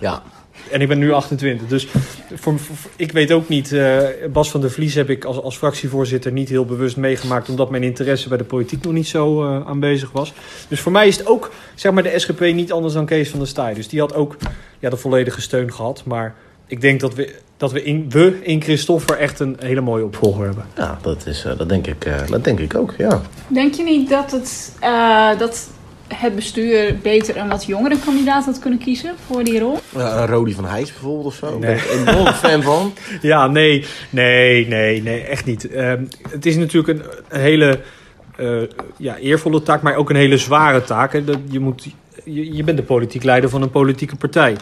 Ja, 0.00 0.22
en 0.70 0.80
ik 0.80 0.88
ben 0.88 0.98
nu 0.98 1.12
28. 1.12 1.68
Dus 1.68 1.88
voor, 2.34 2.58
voor, 2.58 2.90
ik 2.96 3.12
weet 3.12 3.32
ook 3.32 3.48
niet. 3.48 3.72
Uh, 3.72 3.98
Bas 4.32 4.50
van 4.50 4.60
der 4.60 4.70
Vlies 4.70 4.94
heb 4.94 5.10
ik 5.10 5.24
als, 5.24 5.42
als 5.42 5.56
fractievoorzitter 5.56 6.32
niet 6.32 6.48
heel 6.48 6.64
bewust 6.64 6.96
meegemaakt. 6.96 7.48
Omdat 7.48 7.70
mijn 7.70 7.82
interesse 7.82 8.28
bij 8.28 8.38
de 8.38 8.44
politiek 8.44 8.84
nog 8.84 8.92
niet 8.92 9.06
zo 9.06 9.44
uh, 9.44 9.66
aanwezig 9.66 10.12
was. 10.12 10.32
Dus 10.68 10.80
voor 10.80 10.92
mij 10.92 11.08
is 11.08 11.16
het 11.16 11.26
ook, 11.26 11.50
zeg 11.74 11.92
maar, 11.92 12.02
de 12.02 12.18
SGP 12.18 12.40
niet 12.40 12.72
anders 12.72 12.94
dan 12.94 13.06
Kees 13.06 13.30
van 13.30 13.38
der 13.38 13.48
Staaij. 13.48 13.74
Dus 13.74 13.88
die 13.88 14.00
had 14.00 14.14
ook 14.14 14.36
ja, 14.78 14.90
de 14.90 14.96
volledige 14.96 15.40
steun 15.40 15.72
gehad. 15.72 16.02
Maar 16.04 16.34
ik 16.66 16.80
denk 16.80 17.00
dat 17.00 17.14
we, 17.14 17.34
dat 17.56 17.72
we, 17.72 17.82
in, 17.82 18.10
we 18.10 18.38
in 18.42 18.62
Christoffer 18.62 19.18
echt 19.18 19.40
een 19.40 19.56
hele 19.60 19.80
mooie 19.80 20.04
opvolger 20.04 20.44
hebben. 20.44 20.64
Ja, 20.76 20.98
dat, 21.02 21.26
is, 21.26 21.44
uh, 21.44 21.58
dat, 21.58 21.68
denk, 21.68 21.86
ik, 21.86 22.08
dat 22.28 22.44
denk 22.44 22.60
ik 22.60 22.74
ook, 22.74 22.94
ja. 22.98 23.22
Denk 23.48 23.74
je 23.74 23.82
niet 23.82 24.08
dat 24.08 24.30
het. 24.30 24.72
dat 25.38 25.68
het 26.14 26.34
bestuur 26.34 26.96
beter 27.02 27.36
een 27.36 27.48
wat 27.48 27.64
jongere 27.64 27.98
kandidaat 28.04 28.44
had 28.44 28.58
kunnen 28.58 28.78
kiezen 28.78 29.14
voor 29.26 29.44
die 29.44 29.58
rol? 29.58 29.78
Uh, 29.96 30.24
Rodi 30.28 30.52
van 30.52 30.64
Heijs 30.64 30.92
bijvoorbeeld 30.92 31.26
of 31.26 31.34
zo. 31.34 31.58
Nee. 31.58 31.60
Ben 31.60 31.76
ik 31.76 32.26
een 32.26 32.34
fan 32.34 32.62
van. 32.62 32.92
Ja, 33.22 33.46
nee, 33.46 33.84
nee, 34.10 34.66
nee, 34.66 35.02
nee, 35.02 35.20
echt 35.20 35.44
niet. 35.44 35.70
Uh, 35.70 35.92
het 36.28 36.46
is 36.46 36.56
natuurlijk 36.56 36.98
een, 36.98 37.06
een 37.28 37.40
hele 37.40 37.80
uh, 38.40 38.62
ja, 38.96 39.16
eervolle 39.16 39.62
taak, 39.62 39.82
maar 39.82 39.96
ook 39.96 40.10
een 40.10 40.16
hele 40.16 40.38
zware 40.38 40.82
taak. 40.82 41.12
Hè. 41.12 41.24
Dat 41.24 41.38
je, 41.50 41.60
moet, 41.60 41.88
je, 42.24 42.54
je 42.54 42.64
bent 42.64 42.76
de 42.76 42.82
politiek 42.82 43.22
leider 43.22 43.50
van 43.50 43.62
een 43.62 43.70
politieke 43.70 44.16
partij. 44.16 44.56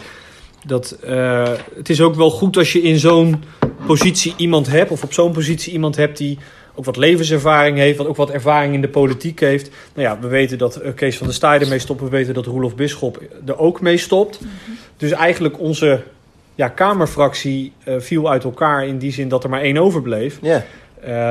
Dat, 0.65 0.97
uh, 1.05 1.49
het 1.75 1.89
is 1.89 2.01
ook 2.01 2.15
wel 2.15 2.29
goed 2.29 2.57
als 2.57 2.73
je 2.73 2.81
in 2.81 2.99
zo'n 2.99 3.43
positie 3.85 4.33
iemand 4.37 4.67
hebt, 4.67 4.91
of 4.91 5.03
op 5.03 5.13
zo'n 5.13 5.31
positie 5.31 5.73
iemand 5.73 5.95
hebt 5.95 6.17
die 6.17 6.37
ook 6.75 6.85
wat 6.85 6.97
levenservaring 6.97 7.77
heeft, 7.77 7.97
wat 7.97 8.07
ook 8.07 8.15
wat 8.15 8.29
ervaring 8.29 8.73
in 8.73 8.81
de 8.81 8.87
politiek 8.87 9.39
heeft. 9.39 9.69
Nou 9.93 10.07
ja, 10.07 10.19
we 10.19 10.27
weten 10.27 10.57
dat 10.57 10.81
uh, 10.83 10.93
Kees 10.95 11.17
van 11.17 11.27
der 11.27 11.35
Staaij 11.35 11.59
ermee 11.59 11.79
stopt. 11.79 12.01
We 12.01 12.09
weten 12.09 12.33
dat 12.33 12.45
Roelof 12.45 12.75
Bisschop 12.75 13.21
er 13.45 13.57
ook 13.57 13.81
mee 13.81 13.97
stopt. 13.97 14.41
Mm 14.41 14.47
-hmm. 14.65 14.77
Dus 14.97 15.11
eigenlijk 15.11 15.59
onze 15.59 16.01
ja, 16.55 16.67
Kamerfractie 16.67 17.73
uh, 17.87 17.95
viel 17.99 18.29
uit 18.29 18.43
elkaar 18.43 18.87
in 18.87 18.97
die 18.97 19.11
zin 19.11 19.29
dat 19.29 19.43
er 19.43 19.49
maar 19.49 19.61
één 19.61 19.77
overbleef. 19.77 20.39
Yeah. 20.41 20.61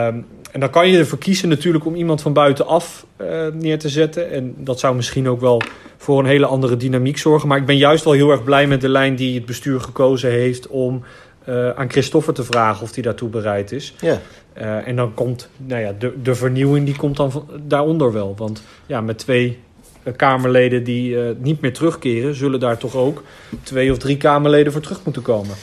Um, 0.06 0.26
en 0.54 0.60
dan 0.60 0.70
kan 0.70 0.88
je 0.88 0.98
ervoor 0.98 1.18
kiezen 1.18 1.48
natuurlijk 1.48 1.84
om 1.84 1.94
iemand 1.94 2.22
van 2.22 2.32
buitenaf 2.32 3.06
uh, 3.20 3.46
neer 3.52 3.78
te 3.78 3.88
zetten. 3.88 4.30
En 4.30 4.54
dat 4.58 4.80
zou 4.80 4.96
misschien 4.96 5.28
ook 5.28 5.40
wel 5.40 5.62
voor 5.96 6.18
een 6.18 6.26
hele 6.26 6.46
andere 6.46 6.76
dynamiek 6.76 7.18
zorgen. 7.18 7.48
Maar 7.48 7.58
ik 7.58 7.66
ben 7.66 7.76
juist 7.76 8.04
wel 8.04 8.12
heel 8.12 8.30
erg 8.30 8.44
blij 8.44 8.66
met 8.66 8.80
de 8.80 8.88
lijn 8.88 9.16
die 9.16 9.34
het 9.34 9.46
bestuur 9.46 9.80
gekozen 9.80 10.30
heeft 10.30 10.66
om 10.66 11.04
uh, 11.48 11.70
aan 11.70 11.90
Christoffer 11.90 12.34
te 12.34 12.44
vragen 12.44 12.82
of 12.82 12.94
hij 12.94 13.02
daartoe 13.02 13.28
bereid 13.28 13.72
is. 13.72 13.94
Ja. 14.00 14.20
Uh, 14.58 14.88
en 14.88 14.96
dan 14.96 15.14
komt 15.14 15.48
nou 15.56 15.80
ja, 15.80 15.94
de, 15.98 16.22
de 16.22 16.34
vernieuwing 16.34 16.86
die 16.86 16.96
komt 16.96 17.16
dan 17.16 17.32
van, 17.32 17.48
daaronder 17.62 18.12
wel. 18.12 18.34
Want 18.36 18.62
ja, 18.86 19.00
met 19.00 19.18
twee 19.18 19.58
uh, 20.04 20.12
Kamerleden 20.16 20.84
die 20.84 21.16
niet 21.38 21.60
meer 21.60 21.72
terugkeren, 21.72 22.34
zullen 22.34 22.60
daar 22.60 22.78
toch 22.78 22.94
ook 22.94 23.22
twee 23.62 23.90
of 23.92 23.98
drie 23.98 24.16
Kamerleden 24.16 24.72
voor 24.72 24.80
terug 24.80 25.04
moeten 25.04 25.22
komen. 25.22 25.54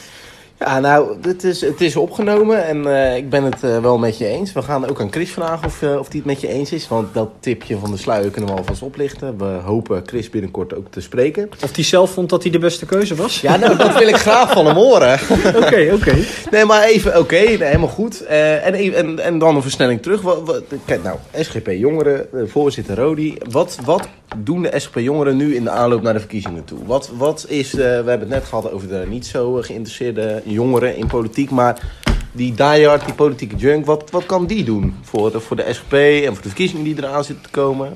Ja, 0.66 0.80
nou, 0.80 1.18
het 1.22 1.44
is, 1.44 1.62
het 1.62 1.82
is 1.82 1.96
opgenomen 1.96 2.66
en 2.66 2.78
uh, 2.78 3.16
ik 3.16 3.30
ben 3.30 3.44
het 3.44 3.64
uh, 3.64 3.78
wel 3.78 3.98
met 3.98 4.18
je 4.18 4.26
eens. 4.26 4.54
We 4.54 4.62
gaan 4.62 4.90
ook 4.90 5.02
aan 5.02 5.12
Chris 5.12 5.32
vragen 5.32 5.68
of, 5.68 5.82
uh, 5.82 6.00
of 6.00 6.10
die 6.10 6.20
het 6.20 6.30
met 6.30 6.42
je 6.42 6.48
eens 6.48 6.72
is. 6.72 6.88
Want 6.88 7.14
dat 7.14 7.30
tipje 7.40 7.78
van 7.78 7.92
de 7.92 7.98
sluier 7.98 8.32
kunnen 8.32 8.50
we 8.50 8.58
alvast 8.58 8.82
oplichten. 8.82 9.38
We 9.38 9.46
hopen 9.46 10.04
Chris 10.06 10.30
binnenkort 10.30 10.76
ook 10.76 10.86
te 10.90 11.02
spreken. 11.02 11.50
Of 11.64 11.76
hij 11.76 11.84
zelf 11.84 12.12
vond 12.12 12.30
dat 12.30 12.44
hij 12.44 12.52
de 12.52 12.60
beste 12.60 12.86
keuze 12.86 13.16
was? 13.16 13.42
Ja, 13.42 13.58
nou, 13.58 13.78
dat 13.78 13.98
wil 13.98 14.08
ik 14.08 14.16
graag 14.16 14.52
van 14.52 14.66
hem 14.66 14.76
horen. 14.76 15.14
Oké, 15.56 15.66
oké. 15.66 15.94
Okay. 15.94 16.26
Nee, 16.52 16.66
maar 16.66 16.84
even, 16.84 17.12
oké, 17.12 17.20
okay, 17.20 17.46
nee, 17.46 17.64
helemaal 17.64 17.88
goed. 17.88 18.26
en, 18.26 18.74
en, 18.74 19.20
en 19.20 19.40
dan 19.40 19.56
een 19.56 19.62
versnelling 19.62 20.02
terug. 20.02 20.22
Wat, 20.22 20.42
wat, 20.46 20.64
kijk, 20.86 21.04
nou, 21.04 21.18
SGP 21.40 21.68
Jongeren, 21.68 22.28
voorzitter 22.50 22.96
Rodi. 22.96 23.38
Wat, 23.50 23.78
wat 23.86 24.08
doen 24.38 24.62
de 24.62 24.80
SGP 24.80 25.00
Jongeren 25.00 25.38
nu 25.38 25.56
in 25.56 25.64
de 25.64 25.70
aanloop 25.70 26.02
naar 26.02 26.14
de 26.14 26.20
verkiezingen 26.20 26.64
toe? 26.64 26.80
Wat, 26.86 27.12
wat 27.18 27.46
is, 27.48 27.74
we 27.74 27.82
hebben 27.84 28.20
het 28.20 28.30
net 28.30 28.44
gehad 28.44 28.72
over 28.72 28.88
de 28.88 29.06
niet 29.10 29.26
zo 29.26 29.54
geïnteresseerde 29.54 30.42
jongeren 30.52 30.98
in 30.98 31.08
politiek. 31.08 31.50
Maar 31.50 32.00
die 32.32 32.54
diehard, 32.54 33.06
die 33.06 33.14
politieke 33.14 33.56
junk, 33.56 33.86
wat, 33.86 34.10
wat 34.12 34.26
kan 34.26 34.46
die 34.46 34.64
doen 34.64 34.96
voor 35.02 35.32
de, 35.32 35.40
voor 35.40 35.56
de 35.56 35.66
SGP 35.70 35.94
en 35.94 36.34
voor 36.34 36.42
de 36.42 36.48
verkiezingen 36.48 36.84
die 36.84 36.98
eraan 36.98 37.24
zitten 37.24 37.44
te 37.44 37.50
komen? 37.52 37.94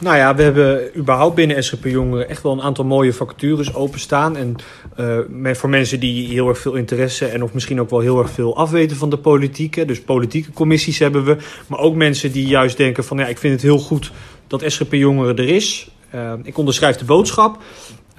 Nou 0.00 0.16
ja, 0.16 0.34
we 0.34 0.42
hebben 0.42 0.96
überhaupt 0.96 1.34
binnen 1.34 1.64
SGP 1.64 1.84
Jongeren 1.84 2.28
echt 2.28 2.42
wel 2.42 2.52
een 2.52 2.62
aantal 2.62 2.84
mooie 2.84 3.12
vacatures 3.12 3.74
openstaan. 3.74 4.36
En 4.36 4.56
uh, 5.00 5.54
voor 5.54 5.68
mensen 5.68 6.00
die 6.00 6.28
heel 6.28 6.48
erg 6.48 6.58
veel 6.58 6.74
interesse 6.74 7.26
en 7.26 7.42
of 7.42 7.52
misschien 7.52 7.80
ook 7.80 7.90
wel 7.90 8.00
heel 8.00 8.18
erg 8.18 8.30
veel 8.30 8.56
afweten 8.56 8.96
van 8.96 9.10
de 9.10 9.18
politiek. 9.18 9.86
Dus 9.88 10.00
politieke 10.00 10.52
commissies 10.52 10.98
hebben 10.98 11.24
we. 11.24 11.36
Maar 11.66 11.78
ook 11.78 11.94
mensen 11.94 12.32
die 12.32 12.46
juist 12.46 12.76
denken 12.76 13.04
van 13.04 13.18
ja, 13.18 13.26
ik 13.26 13.38
vind 13.38 13.52
het 13.52 13.62
heel 13.62 13.78
goed 13.78 14.12
dat 14.46 14.62
SGP 14.66 14.92
Jongeren 14.92 15.36
er 15.36 15.48
is. 15.48 15.90
Uh, 16.14 16.32
ik 16.42 16.58
onderschrijf 16.58 16.96
de 16.96 17.04
boodschap. 17.04 17.62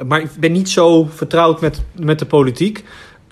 Maar 0.07 0.21
ik 0.21 0.29
ben 0.39 0.51
niet 0.51 0.69
zo 0.69 1.07
vertrouwd 1.13 1.61
met, 1.61 1.81
met 1.95 2.19
de 2.19 2.25
politiek. 2.25 2.83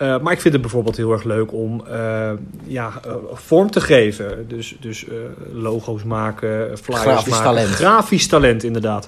Uh, 0.01 0.19
maar 0.19 0.33
ik 0.33 0.41
vind 0.41 0.53
het 0.53 0.61
bijvoorbeeld 0.61 0.97
heel 0.97 1.11
erg 1.11 1.23
leuk 1.23 1.53
om 1.53 1.83
uh, 1.87 2.31
ja, 2.63 3.01
uh, 3.05 3.13
vorm 3.33 3.71
te 3.71 3.81
geven. 3.81 4.47
Dus, 4.47 4.75
dus 4.79 5.05
logo's 5.53 6.03
maken, 6.03 6.77
flyers 6.77 7.01
Grafisch 7.01 7.29
maken. 7.29 7.45
talent. 7.45 7.69
Grafisch 7.69 8.27
talent, 8.27 8.63
inderdaad. 8.63 9.07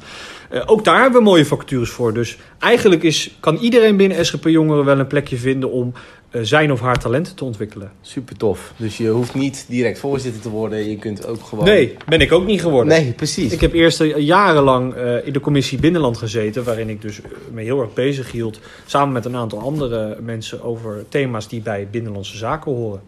ook 0.65 0.83
daar 0.83 1.01
hebben 1.01 1.19
we 1.19 1.29
mooie 1.29 1.45
vacatures 1.45 1.89
voor. 1.89 2.13
Dus 2.13 2.38
eigenlijk 2.60 3.03
is, 3.03 3.36
kan 3.39 3.55
iedereen 3.55 3.98
binnen 3.98 4.25
SGP 4.25 4.45
Jongeren 4.45 4.86
wel 4.86 5.00
een 5.00 5.07
plekje 5.07 5.38
vinden 5.38 5.71
om 5.71 5.93
zijn 6.32 6.72
of 6.72 6.80
haar 6.80 7.00
talenten 7.00 7.36
te 7.36 7.44
ontwikkelen. 7.44 7.92
Super 8.02 8.38
tof. 8.38 8.74
Dus 8.76 8.98
je 8.98 9.10
hoeft 9.10 9.34
niet 9.34 9.66
direct 9.68 10.00
voorzitter 10.00 10.42
te 10.42 10.50
worden. 10.50 10.90
Je 10.90 10.98
kunt 10.98 11.26
ook 11.26 11.44
gewoon... 11.44 11.66
Nee, 11.66 11.98
ben 12.08 12.22
ik 12.22 12.32
ook 12.32 12.46
niet 12.46 12.62
geworden. 12.62 12.94
Nee, 12.94 13.12
precies. 13.12 13.52
Ik 13.52 13.62
heb 13.62 13.74
eerst 13.74 14.04
jarenlang 14.18 14.96
uh, 14.96 15.28
in 15.28 15.34
de 15.34 15.40
commissie 15.40 15.80
Binnenland 15.80 16.18
gezeten... 16.18 16.64
waarin 16.64 16.90
ik 16.90 17.02
dus 17.02 17.22
me 17.52 17.62
heel 17.62 17.82
erg 17.82 17.94
bezig 17.94 18.32
hield... 18.32 18.60
samen 18.86 19.14
met 19.14 19.26
een 19.26 19.36
aantal 19.36 19.60
andere 19.60 20.18
mensen... 20.22 20.64
over 20.64 21.06
thema's 21.10 21.48
die 21.48 21.62
bij 21.62 21.88
Binnenlandse 21.92 22.38
Zaken 22.38 22.72
horen. 22.72 23.02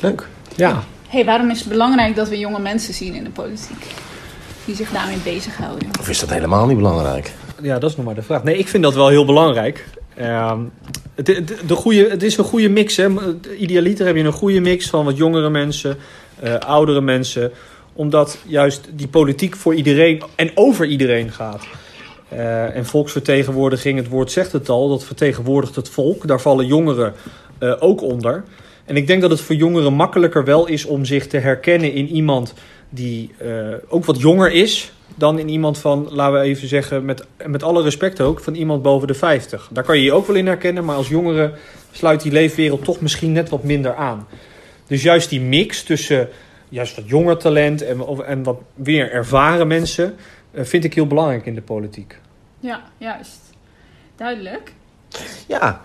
Leuk. 0.00 0.26
Ja. 0.56 0.82
hey, 1.08 1.24
waarom 1.24 1.50
is 1.50 1.58
het 1.58 1.68
belangrijk 1.68 2.16
dat 2.16 2.28
we 2.28 2.38
jonge 2.38 2.60
mensen 2.60 2.94
zien 2.94 3.14
in 3.14 3.24
de 3.24 3.30
politiek? 3.30 3.86
Die 4.64 4.74
zich 4.74 4.90
daarmee 4.90 5.18
bezighouden. 5.24 5.88
Of 6.00 6.08
is 6.08 6.18
dat 6.18 6.30
helemaal 6.30 6.66
niet 6.66 6.76
belangrijk? 6.76 7.32
Ja, 7.62 7.78
dat 7.78 7.90
is 7.90 7.96
nog 7.96 8.06
maar 8.06 8.14
de 8.14 8.22
vraag. 8.22 8.44
Nee, 8.44 8.58
ik 8.58 8.68
vind 8.68 8.82
dat 8.82 8.94
wel 8.94 9.08
heel 9.08 9.24
belangrijk. 9.24 9.88
Uh, 10.18 10.52
het, 11.16 11.52
de 11.66 11.74
goede, 11.74 12.08
het 12.08 12.22
is 12.22 12.36
een 12.36 12.44
goede 12.44 12.68
mix. 12.68 12.96
Hè? 12.96 13.08
Idealiter 13.58 14.06
heb 14.06 14.16
je 14.16 14.22
een 14.22 14.32
goede 14.32 14.60
mix 14.60 14.88
van 14.88 15.04
wat 15.04 15.16
jongere 15.16 15.50
mensen, 15.50 15.96
uh, 16.44 16.54
oudere 16.54 17.00
mensen. 17.00 17.52
Omdat 17.92 18.38
juist 18.46 18.88
die 18.92 19.08
politiek 19.08 19.56
voor 19.56 19.74
iedereen 19.74 20.22
en 20.34 20.50
over 20.54 20.86
iedereen 20.86 21.32
gaat. 21.32 21.66
Uh, 22.32 22.76
en 22.76 22.86
volksvertegenwoordiging, 22.86 23.98
het 23.98 24.08
woord 24.08 24.30
zegt 24.30 24.52
het 24.52 24.68
al, 24.68 24.88
dat 24.88 25.04
vertegenwoordigt 25.04 25.76
het 25.76 25.88
volk. 25.88 26.26
Daar 26.26 26.40
vallen 26.40 26.66
jongeren 26.66 27.14
uh, 27.60 27.74
ook 27.78 28.02
onder. 28.02 28.44
En 28.86 28.96
ik 28.96 29.06
denk 29.06 29.20
dat 29.20 29.30
het 29.30 29.40
voor 29.40 29.54
jongeren 29.54 29.92
makkelijker 29.92 30.44
wel 30.44 30.66
is 30.66 30.84
om 30.84 31.04
zich 31.04 31.26
te 31.26 31.38
herkennen 31.38 31.92
in 31.92 32.08
iemand 32.08 32.54
die 32.88 33.30
ook 33.88 34.04
wat 34.04 34.20
jonger 34.20 34.52
is 34.52 34.92
dan 35.14 35.38
in 35.38 35.48
iemand 35.48 35.78
van, 35.78 36.08
laten 36.10 36.40
we 36.40 36.46
even 36.46 36.68
zeggen, 36.68 37.04
met, 37.04 37.26
met 37.46 37.62
alle 37.62 37.82
respect 37.82 38.20
ook, 38.20 38.40
van 38.40 38.54
iemand 38.54 38.82
boven 38.82 39.08
de 39.08 39.14
50. 39.14 39.68
Daar 39.72 39.84
kan 39.84 39.96
je 39.96 40.04
je 40.04 40.12
ook 40.12 40.26
wel 40.26 40.36
in 40.36 40.46
herkennen, 40.46 40.84
maar 40.84 40.96
als 40.96 41.08
jongere 41.08 41.52
sluit 41.90 42.22
die 42.22 42.32
leefwereld 42.32 42.84
toch 42.84 43.00
misschien 43.00 43.32
net 43.32 43.48
wat 43.48 43.62
minder 43.62 43.94
aan. 43.94 44.26
Dus 44.86 45.02
juist 45.02 45.28
die 45.28 45.40
mix 45.40 45.82
tussen 45.82 46.28
juist 46.68 46.96
wat 46.96 47.08
jonger 47.08 47.36
talent 47.36 47.82
en, 47.82 48.00
en 48.26 48.42
wat 48.42 48.58
weer 48.74 49.10
ervaren 49.10 49.66
mensen, 49.66 50.14
vind 50.54 50.84
ik 50.84 50.94
heel 50.94 51.06
belangrijk 51.06 51.46
in 51.46 51.54
de 51.54 51.62
politiek. 51.62 52.18
Ja, 52.60 52.82
juist. 52.98 53.40
Duidelijk. 54.16 54.72
Ja, 55.46 55.80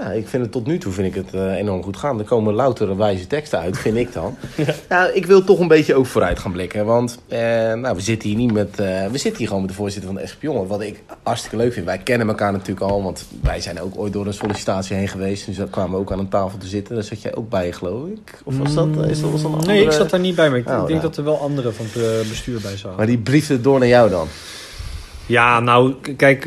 ja, 0.00 0.10
ik 0.10 0.28
vind 0.28 0.42
het 0.42 0.52
tot 0.52 0.66
nu 0.66 0.78
toe 0.78 0.92
vind 0.92 1.06
ik 1.06 1.24
het 1.24 1.34
uh, 1.34 1.56
enorm 1.56 1.82
goed 1.82 1.96
gaan. 1.96 2.18
Er 2.18 2.24
komen 2.24 2.54
louter 2.54 2.96
wijze 2.96 3.26
teksten 3.26 3.58
uit, 3.58 3.78
vind 3.78 3.96
ik 3.96 4.12
dan. 4.12 4.36
ja. 4.56 4.74
Nou, 4.88 5.12
ik 5.12 5.26
wil 5.26 5.44
toch 5.44 5.58
een 5.58 5.68
beetje 5.68 5.94
ook 5.94 6.06
vooruit 6.06 6.38
gaan 6.38 6.52
blikken. 6.52 6.84
Want 6.84 7.18
uh, 7.28 7.38
nou, 7.72 7.94
we 7.94 8.00
zitten 8.00 8.28
hier 8.28 8.38
niet 8.38 8.52
met. 8.52 8.68
Uh, 8.80 9.06
we 9.06 9.18
zitten 9.18 9.36
hier 9.36 9.46
gewoon 9.46 9.62
met 9.62 9.70
de 9.70 9.76
voorzitter 9.76 10.12
van 10.12 10.20
de 10.20 10.26
SGP 10.26 10.42
Jongen. 10.42 10.66
Wat 10.66 10.80
ik 10.80 11.02
hartstikke 11.22 11.56
leuk 11.56 11.72
vind. 11.72 11.86
Wij 11.86 11.98
kennen 11.98 12.28
elkaar 12.28 12.52
natuurlijk 12.52 12.90
al. 12.90 13.02
Want 13.02 13.26
wij 13.42 13.60
zijn 13.60 13.80
ook 13.80 13.98
ooit 13.98 14.12
door 14.12 14.26
een 14.26 14.34
sollicitatie 14.34 14.96
heen 14.96 15.08
geweest. 15.08 15.46
Dus 15.46 15.56
daar 15.56 15.66
kwamen 15.66 15.90
we 15.90 15.96
ook 15.96 16.12
aan 16.12 16.18
een 16.18 16.28
tafel 16.28 16.58
te 16.58 16.66
zitten. 16.66 16.94
Daar 16.94 17.04
zat 17.04 17.22
jij 17.22 17.34
ook 17.34 17.48
bij, 17.48 17.72
geloof 17.72 18.08
ik. 18.08 18.40
Of 18.44 18.58
was 18.58 18.74
dat, 18.74 18.88
is 19.08 19.20
dat 19.20 19.30
was 19.30 19.42
een 19.42 19.52
andere... 19.52 19.72
Nee, 19.72 19.84
ik 19.84 19.92
zat 19.92 20.10
daar 20.10 20.20
niet 20.20 20.34
bij. 20.34 20.50
Maar 20.50 20.58
ik 20.58 20.68
oh, 20.68 20.76
denk 20.76 20.88
nou. 20.88 21.00
dat 21.00 21.16
er 21.16 21.24
wel 21.24 21.40
anderen 21.40 21.74
van 21.74 21.86
het 21.92 22.28
bestuur 22.28 22.60
bij 22.60 22.76
zaten. 22.76 22.96
Maar 22.96 23.06
die 23.06 23.18
briefde 23.18 23.52
het 23.54 23.64
door 23.64 23.78
naar 23.78 23.88
jou 23.88 24.10
dan? 24.10 24.28
Ja, 25.26 25.60
nou, 25.60 25.94
kijk, 26.16 26.44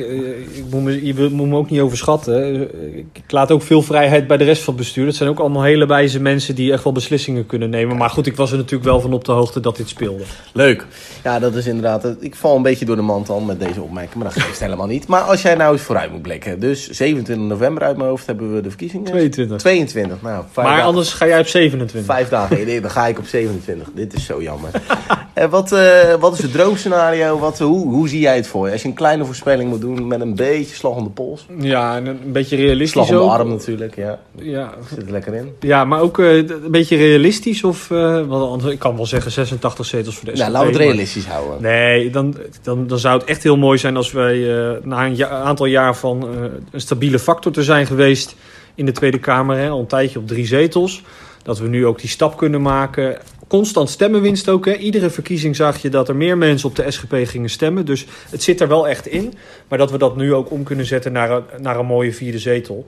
ik 0.53 0.63
moet 0.69 0.83
me, 0.83 1.05
je 1.05 1.29
moet 1.31 1.47
me 1.47 1.55
ook 1.55 1.69
niet 1.69 1.79
overschatten. 1.79 2.61
Ik 2.93 3.31
laat 3.31 3.51
ook 3.51 3.61
veel 3.61 3.81
vrijheid 3.81 4.27
bij 4.27 4.37
de 4.37 4.43
rest 4.43 4.63
van 4.63 4.73
het 4.73 4.83
bestuur. 4.83 5.05
Dat 5.05 5.15
zijn 5.15 5.29
ook 5.29 5.39
allemaal 5.39 5.63
hele 5.63 5.85
wijze 5.85 6.19
mensen 6.19 6.55
die 6.55 6.71
echt 6.71 6.83
wel 6.83 6.93
beslissingen 6.93 7.45
kunnen 7.45 7.69
nemen. 7.69 7.97
Maar 7.97 8.09
goed, 8.09 8.27
ik 8.27 8.35
was 8.35 8.51
er 8.51 8.57
natuurlijk 8.57 8.89
wel 8.89 9.01
van 9.01 9.13
op 9.13 9.25
de 9.25 9.31
hoogte 9.31 9.59
dat 9.59 9.77
dit 9.77 9.89
speelde. 9.89 10.23
Leuk. 10.53 10.85
Ja, 11.23 11.39
dat 11.39 11.55
is 11.55 11.65
inderdaad... 11.65 12.15
Ik 12.19 12.35
val 12.35 12.55
een 12.55 12.61
beetje 12.61 12.85
door 12.85 12.95
de 12.95 13.01
mand 13.01 13.29
al 13.29 13.39
met 13.39 13.59
deze 13.59 13.81
opmerking, 13.81 14.23
maar 14.23 14.33
dat 14.33 14.43
geeft 14.43 14.59
helemaal 14.69 14.87
niet. 14.87 15.07
Maar 15.07 15.21
als 15.21 15.41
jij 15.41 15.55
nou 15.55 15.73
eens 15.73 15.81
vooruit 15.81 16.11
moet 16.11 16.21
blikken. 16.21 16.59
Dus 16.59 16.89
27 16.89 17.47
november 17.47 17.83
uit 17.83 17.97
mijn 17.97 18.09
hoofd 18.09 18.25
hebben 18.25 18.55
we 18.55 18.61
de 18.61 18.69
verkiezingen. 18.69 19.05
22. 19.05 19.57
22, 19.57 20.21
nou. 20.21 20.43
Maar 20.55 20.65
dagen. 20.65 20.83
anders 20.83 21.13
ga 21.13 21.27
jij 21.27 21.39
op 21.39 21.47
27. 21.47 22.13
Vijf 22.13 22.29
dagen. 22.29 22.65
Nee, 22.65 22.81
dan 22.81 22.91
ga 22.91 23.07
ik 23.07 23.17
op 23.17 23.25
27. 23.25 23.87
Dit 23.95 24.13
is 24.13 24.25
zo 24.25 24.41
jammer. 24.41 24.69
en 25.33 25.49
wat, 25.49 25.71
uh, 25.71 26.13
wat 26.19 26.33
is 26.33 26.41
het 26.41 26.51
droomscenario? 26.51 27.39
Wat, 27.39 27.59
hoe, 27.59 27.87
hoe 27.87 28.09
zie 28.09 28.19
jij 28.19 28.35
het 28.35 28.47
voor 28.47 28.68
Als 28.71 28.81
je 28.81 28.87
een 28.87 28.93
kleine 28.93 29.25
voorspelling 29.25 29.69
moet 29.69 29.81
doen 29.81 30.07
met 30.07 30.21
een 30.21 30.35
beetje 30.35 30.75
slag 30.75 30.95
om 30.95 31.03
de 31.03 31.09
pols. 31.09 31.45
Ja, 31.59 31.95
en 31.95 32.05
een 32.05 32.31
beetje 32.31 32.55
realistisch 32.55 32.91
Slag 32.91 33.09
om 33.09 33.15
de 33.15 33.21
ook. 33.21 33.29
arm 33.29 33.49
natuurlijk, 33.49 33.95
ja. 33.95 34.19
Ja. 34.35 34.73
Zit 34.89 35.05
er 35.05 35.11
lekker 35.11 35.33
in. 35.33 35.53
Ja, 35.59 35.85
maar 35.85 36.01
ook 36.01 36.17
uh, 36.17 36.35
een 36.35 36.71
beetje 36.71 36.97
realistisch 36.97 37.63
of... 37.63 37.89
Uh, 37.89 38.27
wat, 38.27 38.65
ik 38.65 38.79
kan 38.79 38.95
wel 38.95 39.05
zeggen 39.05 39.31
86 39.31 39.85
zetels 39.85 40.15
voor 40.15 40.25
de 40.25 40.31
SGP. 40.31 40.41
Nou, 40.41 40.51
laten 40.51 40.71
we 40.71 40.77
het 40.77 40.85
realistisch 40.87 41.27
maar, 41.27 41.35
houden. 41.35 41.61
Nee, 41.61 42.09
dan, 42.09 42.35
dan, 42.61 42.87
dan 42.87 42.99
zou 42.99 43.19
het 43.19 43.27
echt 43.27 43.43
heel 43.43 43.57
mooi 43.57 43.77
zijn 43.77 43.97
als 43.97 44.11
wij 44.11 44.35
uh, 44.35 44.71
na 44.83 45.05
een 45.05 45.15
ja, 45.15 45.29
aantal 45.29 45.65
jaar 45.65 45.95
van 45.95 46.27
een 46.71 46.81
stabiele 46.81 47.19
factor 47.19 47.51
te 47.51 47.63
zijn 47.63 47.85
geweest 47.85 48.35
in 48.75 48.85
de 48.85 48.91
Tweede 48.91 49.19
Kamer, 49.19 49.57
hè, 49.57 49.69
al 49.69 49.79
een 49.79 49.87
tijdje 49.87 50.19
op 50.19 50.27
drie 50.27 50.45
zetels, 50.45 51.03
dat 51.43 51.59
we 51.59 51.67
nu 51.67 51.85
ook 51.85 51.99
die 51.99 52.09
stap 52.09 52.37
kunnen 52.37 52.61
maken 52.61 53.17
constant 53.49 53.89
stemmenwinst 53.89 54.49
ook. 54.49 54.65
Hè. 54.65 54.75
Iedere 54.75 55.09
verkiezing 55.09 55.55
zag 55.55 55.81
je 55.81 55.89
dat 55.89 56.09
er 56.09 56.15
meer 56.15 56.37
mensen 56.37 56.69
op 56.69 56.75
de 56.75 56.91
SGP 56.91 57.15
gingen 57.23 57.49
stemmen. 57.49 57.85
Dus 57.85 58.05
het 58.29 58.43
zit 58.43 58.61
er 58.61 58.67
wel 58.67 58.87
echt 58.87 59.07
in. 59.07 59.33
Maar 59.67 59.77
dat 59.77 59.91
we 59.91 59.97
dat 59.97 60.15
nu 60.15 60.33
ook 60.33 60.51
om 60.51 60.63
kunnen 60.63 60.85
zetten 60.85 61.11
naar 61.11 61.31
een, 61.31 61.43
naar 61.61 61.79
een 61.79 61.85
mooie 61.85 62.13
vierde 62.13 62.39
zetel. 62.39 62.85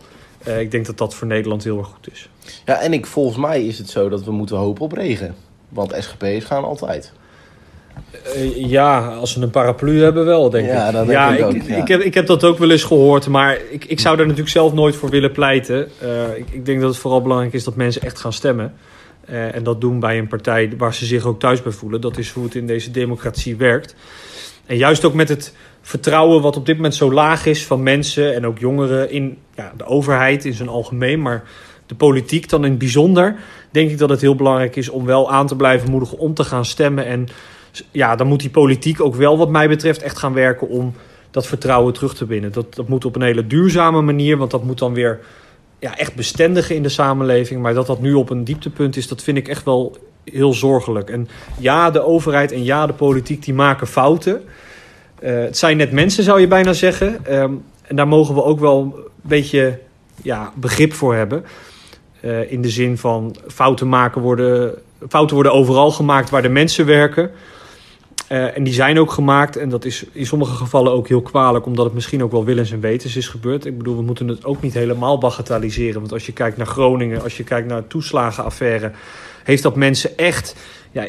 Uh, 0.48 0.60
ik 0.60 0.72
denk 0.72 0.86
dat 0.86 0.98
dat 0.98 1.16
voor 1.16 1.28
Nederland 1.28 1.64
heel 1.64 1.78
erg 1.78 1.88
goed 1.88 2.12
is. 2.12 2.30
Ja, 2.66 2.82
en 2.82 2.94
ik, 2.94 3.06
volgens 3.06 3.38
mij 3.38 3.66
is 3.66 3.78
het 3.78 3.90
zo 3.90 4.10
dat 4.10 4.24
we 4.24 4.32
moeten 4.32 4.58
hopen 4.58 4.84
op 4.84 4.92
regen. 4.92 5.36
Want 5.70 5.96
SGP's 6.00 6.46
gaan 6.46 6.64
altijd. 6.64 7.12
Uh, 8.36 8.70
ja, 8.70 9.08
als 9.08 9.36
we 9.36 9.42
een 9.42 9.50
paraplu 9.50 10.04
hebben 10.04 10.26
wel, 10.26 10.50
denk 10.50 10.68
ja, 10.68 10.88
ik. 10.88 10.94
Dat 10.94 11.08
ja, 11.08 11.30
denk 11.30 11.40
ik, 11.40 11.56
ik, 11.56 11.62
ook, 11.62 11.68
ja. 11.68 11.76
ik, 11.76 11.88
heb, 11.88 12.02
ik 12.02 12.14
heb 12.14 12.26
dat 12.26 12.44
ook 12.44 12.58
wel 12.58 12.72
eens 12.72 12.84
gehoord. 12.84 13.28
Maar 13.28 13.58
ik, 13.70 13.86
ik 13.86 14.00
zou 14.00 14.16
daar 14.18 14.26
natuurlijk 14.26 14.52
zelf 14.52 14.74
nooit 14.74 14.96
voor 14.96 15.10
willen 15.10 15.32
pleiten. 15.32 15.90
Uh, 16.04 16.38
ik, 16.38 16.46
ik 16.52 16.66
denk 16.66 16.80
dat 16.80 16.90
het 16.90 17.00
vooral 17.00 17.22
belangrijk 17.22 17.54
is 17.54 17.64
dat 17.64 17.76
mensen 17.76 18.02
echt 18.02 18.20
gaan 18.20 18.34
stemmen. 18.34 18.74
Uh, 19.30 19.56
en 19.56 19.64
dat 19.64 19.82
doen 19.82 20.00
bij 20.00 20.18
een 20.18 20.28
partij 20.28 20.74
waar 20.78 20.94
ze 20.94 21.06
zich 21.06 21.26
ook 21.26 21.40
thuis 21.40 21.62
bij 21.62 21.72
voelen. 21.72 22.02
Dat 22.02 22.18
is 22.18 22.32
hoe 22.32 22.44
het 22.44 22.56
in 22.56 22.68
deze 22.68 22.92
democratie 22.92 23.56
werkt. 23.56 23.96
En 24.66 24.78
juist 24.78 25.06
ook 25.06 25.14
met 25.14 25.30
het 25.30 25.56
vertrouwen 25.82 26.42
wat 26.42 26.58
op 26.58 26.66
dit 26.66 26.76
moment 26.76 26.96
zo 26.96 27.12
laag 27.12 27.46
is 27.46 27.66
van 27.66 27.84
mensen 27.84 28.36
en 28.36 28.46
ook 28.46 28.60
jongeren 28.60 29.12
in 29.12 29.38
ja, 29.56 29.74
de 29.78 29.86
overheid 29.86 30.46
in 30.46 30.54
zijn 30.54 30.70
algemeen, 30.70 31.22
maar 31.22 31.44
de 31.86 31.96
politiek 31.96 32.50
dan 32.50 32.64
in 32.64 32.70
het 32.70 32.80
bijzonder, 32.80 33.36
denk 33.72 33.92
ik 33.92 33.98
dat 33.98 34.10
het 34.10 34.22
heel 34.22 34.36
belangrijk 34.36 34.76
is 34.76 34.90
om 34.90 35.06
wel 35.06 35.32
aan 35.32 35.48
te 35.48 35.56
blijven 35.56 35.90
moedigen 35.90 36.18
om 36.18 36.34
te 36.34 36.44
gaan 36.44 36.66
stemmen. 36.66 37.06
En 37.06 37.28
ja, 37.92 38.16
dan 38.16 38.28
moet 38.28 38.40
die 38.40 38.50
politiek 38.50 39.02
ook 39.02 39.16
wel, 39.16 39.38
wat 39.38 39.50
mij 39.50 39.68
betreft, 39.68 40.02
echt 40.02 40.18
gaan 40.18 40.34
werken 40.34 40.68
om 40.68 40.94
dat 41.32 41.48
vertrouwen 41.48 41.94
terug 41.94 42.16
te 42.16 42.26
winnen. 42.26 42.52
Dat, 42.52 42.76
dat 42.76 42.88
moet 42.88 43.06
op 43.06 43.16
een 43.16 43.22
hele 43.22 43.48
duurzame 43.48 44.02
manier, 44.02 44.38
want 44.38 44.52
dat 44.52 44.64
moet 44.64 44.80
dan 44.80 44.94
weer 44.94 45.20
ja, 45.82 45.98
echt 45.98 46.16
bestendigen 46.16 46.76
in 46.76 46.84
de 46.84 46.90
samenleving. 46.90 47.62
Maar 47.62 47.74
dat 47.74 47.88
dat 47.88 48.02
nu 48.02 48.14
op 48.14 48.30
een 48.30 48.44
dieptepunt 48.44 48.98
is, 48.98 49.08
dat 49.08 49.24
vind 49.24 49.38
ik 49.38 49.48
echt 49.48 49.66
wel 49.66 49.98
heel 50.24 50.54
zorgelijk. 50.54 51.10
En 51.10 51.28
ja, 51.58 51.92
de 51.92 52.02
overheid 52.02 52.52
en 52.52 52.64
ja, 52.64 52.86
de 52.86 52.94
politiek, 52.94 53.46
die 53.46 53.54
maken 53.54 53.88
fouten. 53.88 54.42
Uh, 55.24 55.30
het 55.30 55.58
zijn 55.58 55.78
net 55.78 55.92
mensen, 55.92 56.24
zou 56.24 56.40
je 56.40 56.48
bijna 56.48 56.74
zeggen. 56.74 57.40
Um, 57.40 57.64
en 57.82 57.96
daar 57.96 58.08
mogen 58.08 58.36
we 58.36 58.44
ook 58.44 58.60
wel 58.60 58.82
een 58.82 59.04
beetje 59.22 59.80
ja, 60.22 60.52
begrip 60.56 60.94
voor 60.94 61.16
hebben. 61.16 61.46
Eh, 62.22 62.52
in 62.52 62.62
de 62.62 62.70
zin 62.70 62.98
van 62.98 63.36
fouten 63.48 63.90
maken 63.90 64.22
worden, 64.22 64.76
fouten 65.10 65.36
worden 65.36 65.54
overal 65.54 65.92
gemaakt 65.92 66.30
waar 66.30 66.42
de 66.42 66.50
mensen 66.50 66.86
werken. 66.86 67.32
Eh, 68.32 68.58
en 68.58 68.64
die 68.64 68.74
zijn 68.74 69.00
ook 69.00 69.12
gemaakt. 69.12 69.56
En 69.58 69.70
dat 69.70 69.86
is 69.86 70.06
in 70.12 70.26
sommige 70.26 70.56
gevallen 70.56 70.92
ook 70.92 71.08
heel 71.08 71.22
kwalijk, 71.22 71.66
omdat 71.66 71.86
het 71.86 71.94
misschien 71.94 72.24
ook 72.24 72.32
wel 72.32 72.46
willens 72.46 72.72
en 72.72 72.80
wetens 72.80 73.16
is 73.16 73.28
gebeurd. 73.28 73.66
Ik 73.66 73.78
bedoel, 73.78 73.96
we 73.96 74.02
moeten 74.02 74.28
het 74.28 74.46
ook 74.46 74.62
niet 74.62 74.74
helemaal 74.74 75.18
bagatelliseren. 75.18 76.00
Want 76.00 76.14
als 76.14 76.26
je 76.26 76.32
kijkt 76.34 76.58
naar 76.58 76.66
Groningen, 76.68 77.22
als 77.24 77.38
je 77.38 77.44
kijkt 77.44 77.68
naar 77.68 77.82
de 77.82 77.88
toeslagenaffaire, 77.88 78.92
heeft 79.44 79.64
dat 79.64 79.76
mensen 79.76 80.18
echt 80.18 80.56
ja, 80.92 81.04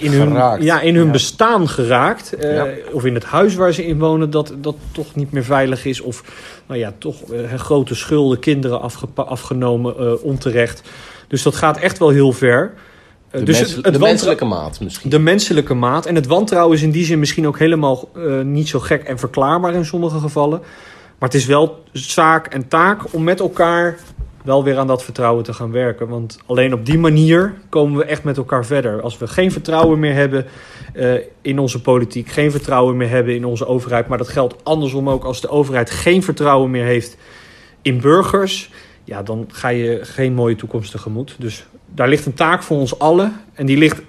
in 0.00 0.12
hun, 0.12 0.28
Geraakt. 0.28 0.62
ja, 0.62 0.80
in 0.80 0.94
hun 0.96 1.06
Ja. 1.06 1.12
bestaan 1.12 1.68
geraakt. 1.68 2.32
Eh, 2.32 2.54
Ja. 2.54 2.66
Of 2.92 3.04
in 3.04 3.14
het 3.14 3.24
huis 3.24 3.54
waar 3.54 3.72
ze 3.72 3.86
in 3.86 3.98
wonen, 3.98 4.30
dat 4.30 4.52
dat 4.60 4.76
toch 4.92 5.14
niet 5.14 5.32
meer 5.32 5.44
veilig 5.44 5.84
is. 5.84 6.00
Of 6.00 6.22
nou 6.66 6.80
ja, 6.80 6.92
toch 6.98 7.22
eh, 7.32 7.54
grote 7.54 7.94
schulden, 7.94 8.38
kinderen 8.38 8.80
afgenomen 9.14 10.22
onterecht. 10.22 10.82
Dus 11.28 11.42
dat 11.42 11.54
gaat 11.54 11.78
echt 11.78 11.98
wel 11.98 12.08
heel 12.08 12.32
ver. 12.32 12.72
De, 13.38 13.44
dus 13.44 13.58
mens- 13.58 13.78
het, 13.82 13.98
menselijke 13.98 14.44
maat 14.44 14.80
misschien. 14.80 15.10
de 15.10 15.18
menselijke 15.18 15.74
maat. 15.74 16.06
En 16.06 16.14
het 16.14 16.26
wantrouwen 16.26 16.76
is 16.76 16.82
in 16.82 16.90
die 16.90 17.04
zin 17.04 17.18
misschien 17.18 17.46
ook 17.46 17.58
helemaal 17.58 18.08
eh, 18.14 18.40
niet 18.40 18.68
zo 18.68 18.80
gek 18.80 19.02
en 19.02 19.18
verklaarbaar 19.18 19.74
in 19.74 19.84
sommige 19.84 20.18
gevallen. 20.18 20.60
Maar 21.18 21.28
het 21.28 21.34
is 21.34 21.46
wel 21.46 21.82
zaak 21.92 22.46
en 22.46 22.68
taak 22.68 23.00
om 23.12 23.24
met 23.24 23.40
elkaar 23.40 23.98
wel 24.46 24.64
weer 24.64 24.78
aan 24.78 24.86
dat 24.86 25.04
vertrouwen 25.04 25.44
te 25.44 25.52
gaan 25.52 25.70
werken. 25.70 26.08
Want 26.08 26.38
alleen 26.46 26.72
op 26.72 26.86
die 26.86 26.98
manier 26.98 27.54
komen 27.68 27.98
we 27.98 28.04
echt 28.04 28.24
met 28.24 28.36
elkaar 28.36 28.66
verder. 28.66 29.02
Als 29.02 29.18
we 29.18 29.26
geen 29.26 29.52
vertrouwen 29.52 29.98
meer 29.98 30.14
hebben 30.14 30.46
eh, 30.92 31.14
in 31.42 31.58
onze 31.58 31.80
politiek, 31.80 32.28
geen 32.28 32.50
vertrouwen 32.50 32.96
meer 32.96 33.08
hebben 33.08 33.34
in 33.34 33.44
onze 33.44 33.66
overheid. 33.66 34.08
Maar 34.08 34.18
dat 34.18 34.28
geldt 34.28 34.64
andersom 34.64 35.08
ook 35.10 35.24
als 35.24 35.40
de 35.40 35.48
overheid 35.48 35.90
geen 35.90 36.22
vertrouwen 36.22 36.70
meer 36.70 36.84
heeft 36.84 37.16
in 37.82 38.00
burgers. 38.00 38.70
Ja, 39.04 39.22
dan 39.22 39.48
ga 39.52 39.68
je 39.68 39.98
geen 40.02 40.34
mooie 40.34 40.56
toekomst 40.56 40.90
tegemoet. 40.90 41.36
Dus 41.38 41.66
daar 41.96 42.08
ligt 42.08 42.26
een 42.26 42.34
taak 42.34 42.62
voor 42.62 42.78
ons 42.78 42.98
allen. 42.98 43.32
En 43.54 43.66
die 43.66 43.76
ligt 43.76 44.02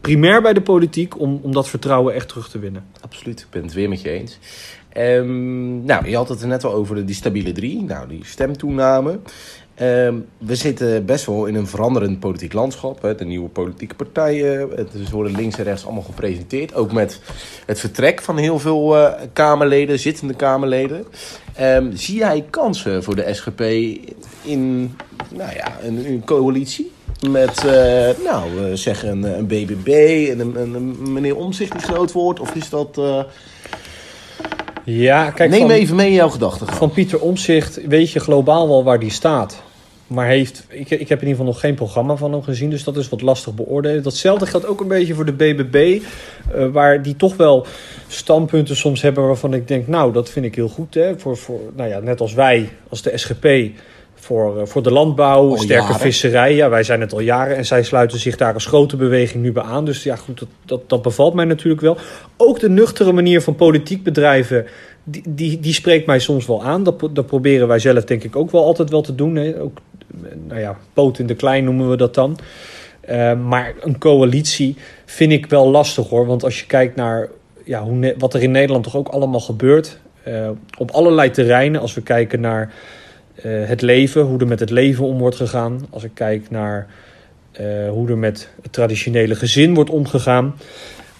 primair 0.00 0.42
bij 0.42 0.52
de 0.52 0.62
politiek 0.62 1.20
om, 1.20 1.40
om 1.42 1.52
dat 1.52 1.68
vertrouwen 1.68 2.14
echt 2.14 2.28
terug 2.28 2.48
te 2.48 2.58
winnen. 2.58 2.84
Absoluut, 3.00 3.40
ik 3.40 3.46
ben 3.50 3.62
het 3.62 3.72
weer 3.72 3.88
met 3.88 4.00
je 4.00 4.10
eens. 4.10 4.38
Ehm, 4.88 5.84
nou, 5.84 6.08
je 6.08 6.16
had 6.16 6.28
het 6.28 6.42
er 6.42 6.48
net 6.48 6.64
al 6.64 6.72
over 6.72 7.06
die 7.06 7.14
stabiele 7.14 7.52
drie, 7.52 7.82
nou, 7.82 8.08
die 8.08 8.24
stemtoename. 8.24 9.18
Ehm, 9.74 10.14
we 10.38 10.54
zitten 10.54 11.06
best 11.06 11.26
wel 11.26 11.46
in 11.46 11.54
een 11.54 11.66
veranderend 11.66 12.20
politiek 12.20 12.52
landschap. 12.52 13.02
Hè. 13.02 13.14
De 13.14 13.24
nieuwe 13.24 13.48
politieke 13.48 13.94
partijen, 13.94 14.70
het, 14.70 15.10
worden 15.10 15.36
links 15.36 15.58
en 15.58 15.64
rechts 15.64 15.84
allemaal 15.84 16.02
gepresenteerd. 16.02 16.74
Ook 16.74 16.92
met 16.92 17.20
het 17.66 17.80
vertrek 17.80 18.22
van 18.22 18.36
heel 18.36 18.58
veel 18.58 18.96
eh, 18.96 19.22
Kamerleden, 19.32 19.98
zittende 19.98 20.34
Kamerleden. 20.34 21.04
Ehm, 21.54 21.90
zie 21.94 22.16
jij 22.16 22.44
kansen 22.50 23.02
voor 23.02 23.16
de 23.16 23.34
SGP 23.34 23.60
in 24.42 24.96
nou 25.28 25.52
ja, 25.54 25.78
een 25.82 26.22
coalitie? 26.24 26.92
Met, 27.30 27.64
eh, 27.64 28.24
nou, 28.24 28.54
we 28.60 28.76
zeggen 28.76 29.08
een, 29.08 29.22
een 29.38 29.46
BBB 29.46 29.88
en 30.30 30.40
een, 30.40 30.60
een, 30.60 30.74
een 30.74 31.12
meneer 31.12 31.36
Omzicht 31.36 31.72
die 31.72 31.80
groot 31.80 32.12
wordt? 32.12 32.40
Of 32.40 32.54
is 32.54 32.68
dat... 32.68 32.98
eh, 32.98 33.20
Ja, 34.84 35.30
kijk, 35.30 35.50
Neem 35.50 35.60
van, 35.60 35.70
even 35.70 35.96
mee 35.96 36.08
in 36.08 36.14
jouw 36.14 36.28
gedachten. 36.28 36.66
van 36.66 36.90
Pieter 36.90 37.20
Omzicht 37.20 37.86
weet 37.86 38.10
je 38.10 38.20
globaal 38.20 38.68
wel 38.68 38.84
waar 38.84 38.98
die 38.98 39.10
staat. 39.10 39.62
Maar 40.06 40.26
heeft, 40.26 40.66
ik, 40.68 40.90
ik 40.90 41.08
heb 41.08 41.20
in 41.22 41.26
ieder 41.26 41.28
geval 41.28 41.44
nog 41.44 41.60
geen 41.60 41.74
programma 41.74 42.16
van 42.16 42.32
hem 42.32 42.42
gezien, 42.42 42.70
dus 42.70 42.84
dat 42.84 42.96
is 42.96 43.08
wat 43.08 43.20
lastig 43.22 43.54
beoordelen. 43.54 44.02
Datzelfde 44.02 44.46
geldt 44.46 44.66
ook 44.66 44.80
een 44.80 44.88
beetje 44.88 45.14
voor 45.14 45.24
de 45.24 45.32
BBB, 45.32 46.00
eh, 46.54 46.66
waar 46.66 47.02
die 47.02 47.16
toch 47.16 47.36
wel 47.36 47.66
standpunten 48.08 48.76
soms 48.76 49.02
hebben 49.02 49.26
waarvan 49.26 49.54
ik 49.54 49.68
denk, 49.68 49.86
nou, 49.86 50.12
dat 50.12 50.30
vind 50.30 50.44
ik 50.46 50.54
heel 50.54 50.68
goed. 50.68 50.94
Hè? 50.94 51.18
Voor, 51.18 51.36
voor, 51.36 51.60
nou 51.76 51.88
ja, 51.88 51.98
net 51.98 52.20
als 52.20 52.34
wij, 52.34 52.68
als 52.88 53.02
de 53.02 53.18
SGP, 53.18 53.46
voor, 54.24 54.60
eh, 54.60 54.66
voor 54.66 54.82
de 54.82 54.90
landbouw, 54.92 55.48
Al 55.50 55.56
sterke 55.56 55.82
jaren. 55.82 56.00
visserij. 56.00 56.54
Ja, 56.54 56.68
wij 56.68 56.82
zijn 56.82 57.00
het 57.00 57.12
al 57.12 57.20
jaren 57.20 57.56
en 57.56 57.66
zij 57.66 57.82
sluiten 57.82 58.18
zich 58.18 58.36
daar 58.36 58.54
als 58.54 58.66
grote 58.66 58.96
beweging 58.96 59.42
nu 59.42 59.52
bij 59.52 59.62
aan. 59.62 59.84
Dus 59.84 60.02
ja, 60.02 60.16
goed, 60.16 60.38
dat, 60.38 60.48
dat, 60.64 60.88
dat 60.88 61.02
bevalt 61.02 61.34
mij 61.34 61.44
natuurlijk 61.44 61.82
wel. 61.82 61.96
Ook 62.36 62.60
de 62.60 62.68
nuchtere 62.68 63.12
manier 63.12 63.40
van 63.42 63.54
politiek 63.54 64.02
bedrijven, 64.02 64.66
die, 65.04 65.22
die, 65.28 65.60
die 65.60 65.72
spreekt 65.72 66.06
mij 66.06 66.18
soms 66.18 66.46
wel 66.46 66.64
aan. 66.64 66.82
Dat, 66.82 67.08
dat 67.12 67.26
proberen 67.26 67.68
wij 67.68 67.78
zelf 67.78 68.04
denk 68.04 68.24
ik 68.24 68.36
ook 68.36 68.50
wel 68.50 68.64
altijd 68.64 68.90
wel 68.90 69.02
te 69.02 69.14
doen. 69.14 69.34
Hè? 69.34 69.60
Ook, 69.60 69.78
nou 70.48 70.60
ja, 70.60 70.76
poot 70.92 71.18
in 71.18 71.26
de 71.26 71.34
klein 71.34 71.64
noemen 71.64 71.90
we 71.90 71.96
dat 71.96 72.14
dan. 72.14 72.38
Eh, 73.00 73.34
maar 73.40 73.74
een 73.80 73.98
coalitie 73.98 74.76
vind 75.04 75.32
ik 75.32 75.46
wel 75.46 75.70
lastig 75.70 76.08
hoor. 76.08 76.26
Want 76.26 76.44
als 76.44 76.60
je 76.60 76.66
kijkt 76.66 76.96
naar 76.96 77.28
ja, 77.64 77.82
hoe 77.82 78.14
wat 78.18 78.34
er 78.34 78.42
in 78.42 78.50
Nederland 78.50 78.84
toch 78.84 78.96
ook 78.96 79.08
allemaal 79.08 79.40
gebeurt. 79.40 79.98
eh, 80.22 80.48
op 80.78 80.90
allerlei 80.90 81.30
terreinen. 81.30 81.80
Als 81.80 81.94
we 81.94 82.02
kijken 82.02 82.40
naar 82.40 82.72
eh, 83.34 83.64
het 83.64 83.82
leven, 83.82 84.22
hoe 84.22 84.38
er 84.38 84.46
met 84.46 84.60
het 84.60 84.70
leven 84.70 85.04
om 85.04 85.18
wordt 85.18 85.36
gegaan. 85.36 85.86
Als 85.90 86.04
ik 86.04 86.10
kijk 86.14 86.50
naar 86.50 86.86
eh, 87.52 87.88
hoe 87.88 88.08
er 88.08 88.18
met 88.18 88.48
het 88.62 88.72
traditionele 88.72 89.34
gezin 89.34 89.74
wordt 89.74 89.90
omgegaan. 89.90 90.54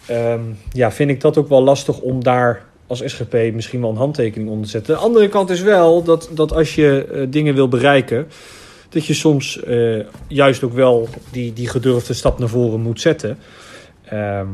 ehm, 0.07 0.40
ja, 0.72 0.92
vind 0.92 1.11
ik 1.11 1.20
dat 1.20 1.38
ook 1.38 1.48
wel 1.48 1.62
lastig 1.62 2.00
om 2.00 2.24
daar 2.24 2.62
als 2.87 3.03
SGP 3.05 3.53
misschien 3.53 3.81
wel 3.81 3.90
een 3.90 3.96
handtekening 3.96 4.50
onder 4.50 4.64
te 4.64 4.70
zetten. 4.70 4.94
De 4.94 5.00
andere 5.00 5.29
kant 5.29 5.50
is 5.50 5.61
wel 5.61 6.03
dat, 6.03 6.31
dat 6.33 6.53
als 6.53 6.74
je 6.74 7.07
eh, 7.12 7.27
dingen 7.29 7.55
wil 7.55 7.68
bereiken, 7.68 8.27
dat 8.88 9.07
je 9.07 9.14
soms 9.14 9.61
juist 10.29 10.62
ook 10.62 10.72
wel 10.72 11.09
die, 11.31 11.53
die 11.53 11.68
gedurfde 11.68 12.14
stap 12.14 12.38
naar 12.38 12.48
voren 12.48 12.81
moet 12.81 13.00
zetten. 13.00 13.38
Ehm, 14.05 14.48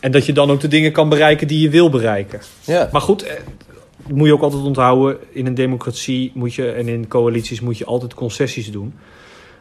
en 0.00 0.10
dat 0.10 0.26
je 0.26 0.32
dan 0.32 0.50
ook 0.50 0.60
de 0.60 0.68
dingen 0.68 0.92
kan 0.92 1.08
bereiken 1.08 1.46
die 1.46 1.60
je 1.60 1.70
wil 1.70 1.90
bereiken. 1.90 2.40
Ja. 2.64 2.88
Maar 2.92 3.00
goed, 3.00 3.26
moet 4.14 4.26
je 4.26 4.32
ook 4.32 4.42
altijd 4.42 4.62
onthouden. 4.62 5.18
In 5.30 5.46
een 5.46 5.54
democratie 5.54 6.32
moet 6.34 6.54
je 6.54 6.70
en 6.70 6.88
in 6.88 7.08
coalities 7.08 7.60
moet 7.60 7.78
je 7.78 7.84
altijd 7.84 8.14
concessies 8.14 8.70
doen. 8.70 8.94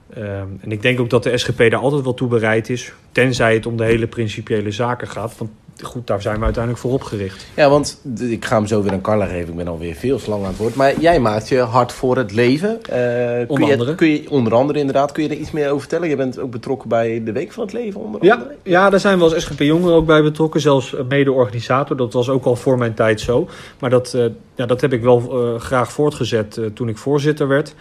Ehm, 0.10 0.47
en 0.60 0.71
ik 0.71 0.81
denk 0.81 0.99
ook 0.99 1.10
dat 1.10 1.23
de 1.23 1.38
SGP 1.38 1.58
daar 1.58 1.75
altijd 1.75 2.03
wel 2.03 2.13
toe 2.13 2.27
bereid 2.27 2.69
is. 2.69 2.93
Tenzij 3.12 3.53
het 3.53 3.65
om 3.65 3.77
de 3.77 3.84
hele 3.84 4.08
principiële 4.08 4.71
zaken 4.71 5.08
gaat. 5.08 5.38
Want 5.38 5.51
goed, 5.84 6.08
daar 6.08 6.22
zijn 6.22 6.38
we 6.38 6.44
uiteindelijk 6.44 6.84
voor 6.84 6.94
opgericht. 6.94 7.46
ja, 7.56 7.70
want 7.70 8.02
ik 8.20 8.46
ga 8.46 8.56
hem 8.56 8.68
zo 8.68 8.82
weer 8.82 8.92
aan 8.92 9.02
Carla 9.02 9.26
geven. 9.26 9.50
Ik 9.50 9.56
ben 9.56 9.68
alweer 9.68 9.96
veel 9.96 10.18
te 10.18 10.30
lang 10.30 10.42
aan 10.44 10.48
het 10.50 10.58
woord. 10.58 10.76
Maar 10.76 11.00
jij 11.00 11.20
maakt 11.20 11.50
je 11.50 11.60
hard 11.60 11.92
voor 11.92 12.18
het 12.18 12.32
leven. 12.32 12.70
Eh, 12.84 13.38
kun 13.38 13.48
Onder 13.48 13.68
je, 13.68 13.74
andere. 13.74 13.96
Kun 13.96 14.08
je, 14.08 14.30
onder 14.30 14.54
andere 14.54 14.80
inderdaad. 14.80 15.12
Kun 15.12 15.24
je 15.24 15.30
er 15.30 15.36
iets 15.36 15.52
meer 15.52 15.68
over 15.68 15.80
vertellen? 15.80 16.10
Je 16.10 16.16
bent 16.16 16.40
ook 16.40 16.52
betrokken 16.52 16.90
bij 16.90 17.24
de 17.24 17.32
Week 17.32 17.52
van 17.52 17.64
het 17.64 17.74
Leven 17.74 18.02
onder 18.02 18.24
Ja, 18.24 18.34
andere. 18.34 18.56
ja, 18.64 18.90
daar 18.90 19.00
zijn 19.00 19.18
we 19.18 19.24
als 19.24 19.42
SGP 19.42 19.60
Jongeren 19.60 19.96
ook 19.96 20.06
bij 20.06 20.24
betrokken. 20.24 20.62
Zelfs 20.62 20.96
mede-organisator. 21.10 21.98
Dat 21.98 22.14
was 22.14 22.30
ook 22.30 22.46
al 22.46 22.56
voor 22.56 22.78
mijn 22.78 22.94
tijd 22.94 23.22
zo. 23.22 23.50
Maar 23.80 23.90
dat, 23.90 24.14
eh, 24.14 24.26
ja, 24.56 24.66
dat 24.66 24.82
heb 24.82 24.94
ik 24.94 25.02
wel 25.02 25.22
eh, 25.56 25.62
graag 25.62 25.92
voortgezet 25.92 26.60
toen 26.74 26.90
ik 26.90 26.98
voorzitter 26.98 27.48
werd. 27.48 27.76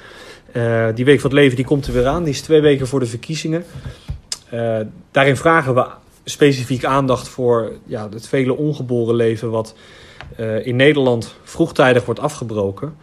Die 0.94 1.04
Week 1.04 1.20
van 1.20 1.30
het 1.30 1.38
Leven 1.38 1.56
die 1.56 1.64
komt 1.64 1.86
er 1.86 1.92
weer 1.92 2.06
aan. 2.06 2.22
Die 2.24 2.32
is 2.32 2.40
twee 2.40 2.60
weken 2.60 2.86
voor 2.86 3.00
de 3.00 3.06
verkiezingen. 3.06 3.64
Daarin 5.10 5.36
vragen 5.36 5.74
we 5.74 5.86
specifiek 6.24 6.84
aandacht 6.84 7.28
voor 7.28 7.72
ja, 7.84 8.08
het 8.12 8.28
vele 8.28 8.56
ongeboren 8.56 9.14
leven... 9.14 9.50
wat 9.50 9.74
eh, 10.36 10.66
in 10.66 10.76
Nederland 10.76 11.34
vroegtijdig 11.42 12.04
wordt 12.04 12.20
afgebroken... 12.20 12.96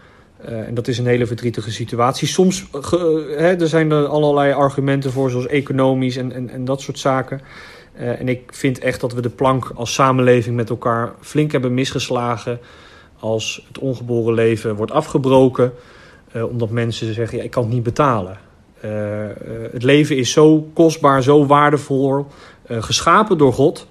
Eh, 0.46 0.68
en 0.68 0.74
dat 0.74 0.88
is 0.88 0.98
een 0.98 1.06
hele 1.06 1.26
verdrietige 1.26 1.72
situatie. 1.72 2.28
Soms 2.28 2.68
eh, 2.72 2.82
hè, 3.38 3.60
er 3.60 3.68
zijn 3.68 3.92
er 3.92 4.06
allerlei 4.06 4.54
argumenten 4.54 5.12
voor, 5.12 5.30
zoals 5.30 5.48
economisch 5.48 6.18
en, 6.18 6.32
en, 6.32 6.50
en 6.50 6.66
dat 6.66 6.82
soort 6.82 7.00
zaken. 7.00 7.42
En 7.94 8.28
ik 8.30 8.54
vind 8.54 8.80
echt 8.80 9.02
dat 9.02 9.14
we 9.14 9.22
de 9.22 9.30
plank 9.30 9.72
als 9.76 9.94
samenleving 9.94 10.56
met 10.56 10.70
elkaar 10.70 11.14
flink 11.20 11.52
hebben 11.52 11.74
misgeslagen. 11.74 12.60
Als 13.20 13.66
het 13.68 13.80
ongeboren 13.80 14.34
leven 14.34 14.76
wordt 14.76 14.92
afgebroken, 14.92 15.74
omdat 16.50 16.70
mensen 16.70 17.14
zeggen: 17.14 17.38
ja, 17.38 17.44
ik 17.44 17.52
kan 17.52 17.64
het 17.64 17.74
niet 17.74 17.84
betalen. 17.84 18.38
Het 19.72 19.84
leven 19.84 20.18
is 20.18 20.32
zo 20.32 20.70
kostbaar, 20.74 21.24
zo 21.24 21.46
waardevol, 21.46 22.26
geschapen 22.80 23.38
door 23.38 23.54
God. 23.54 23.88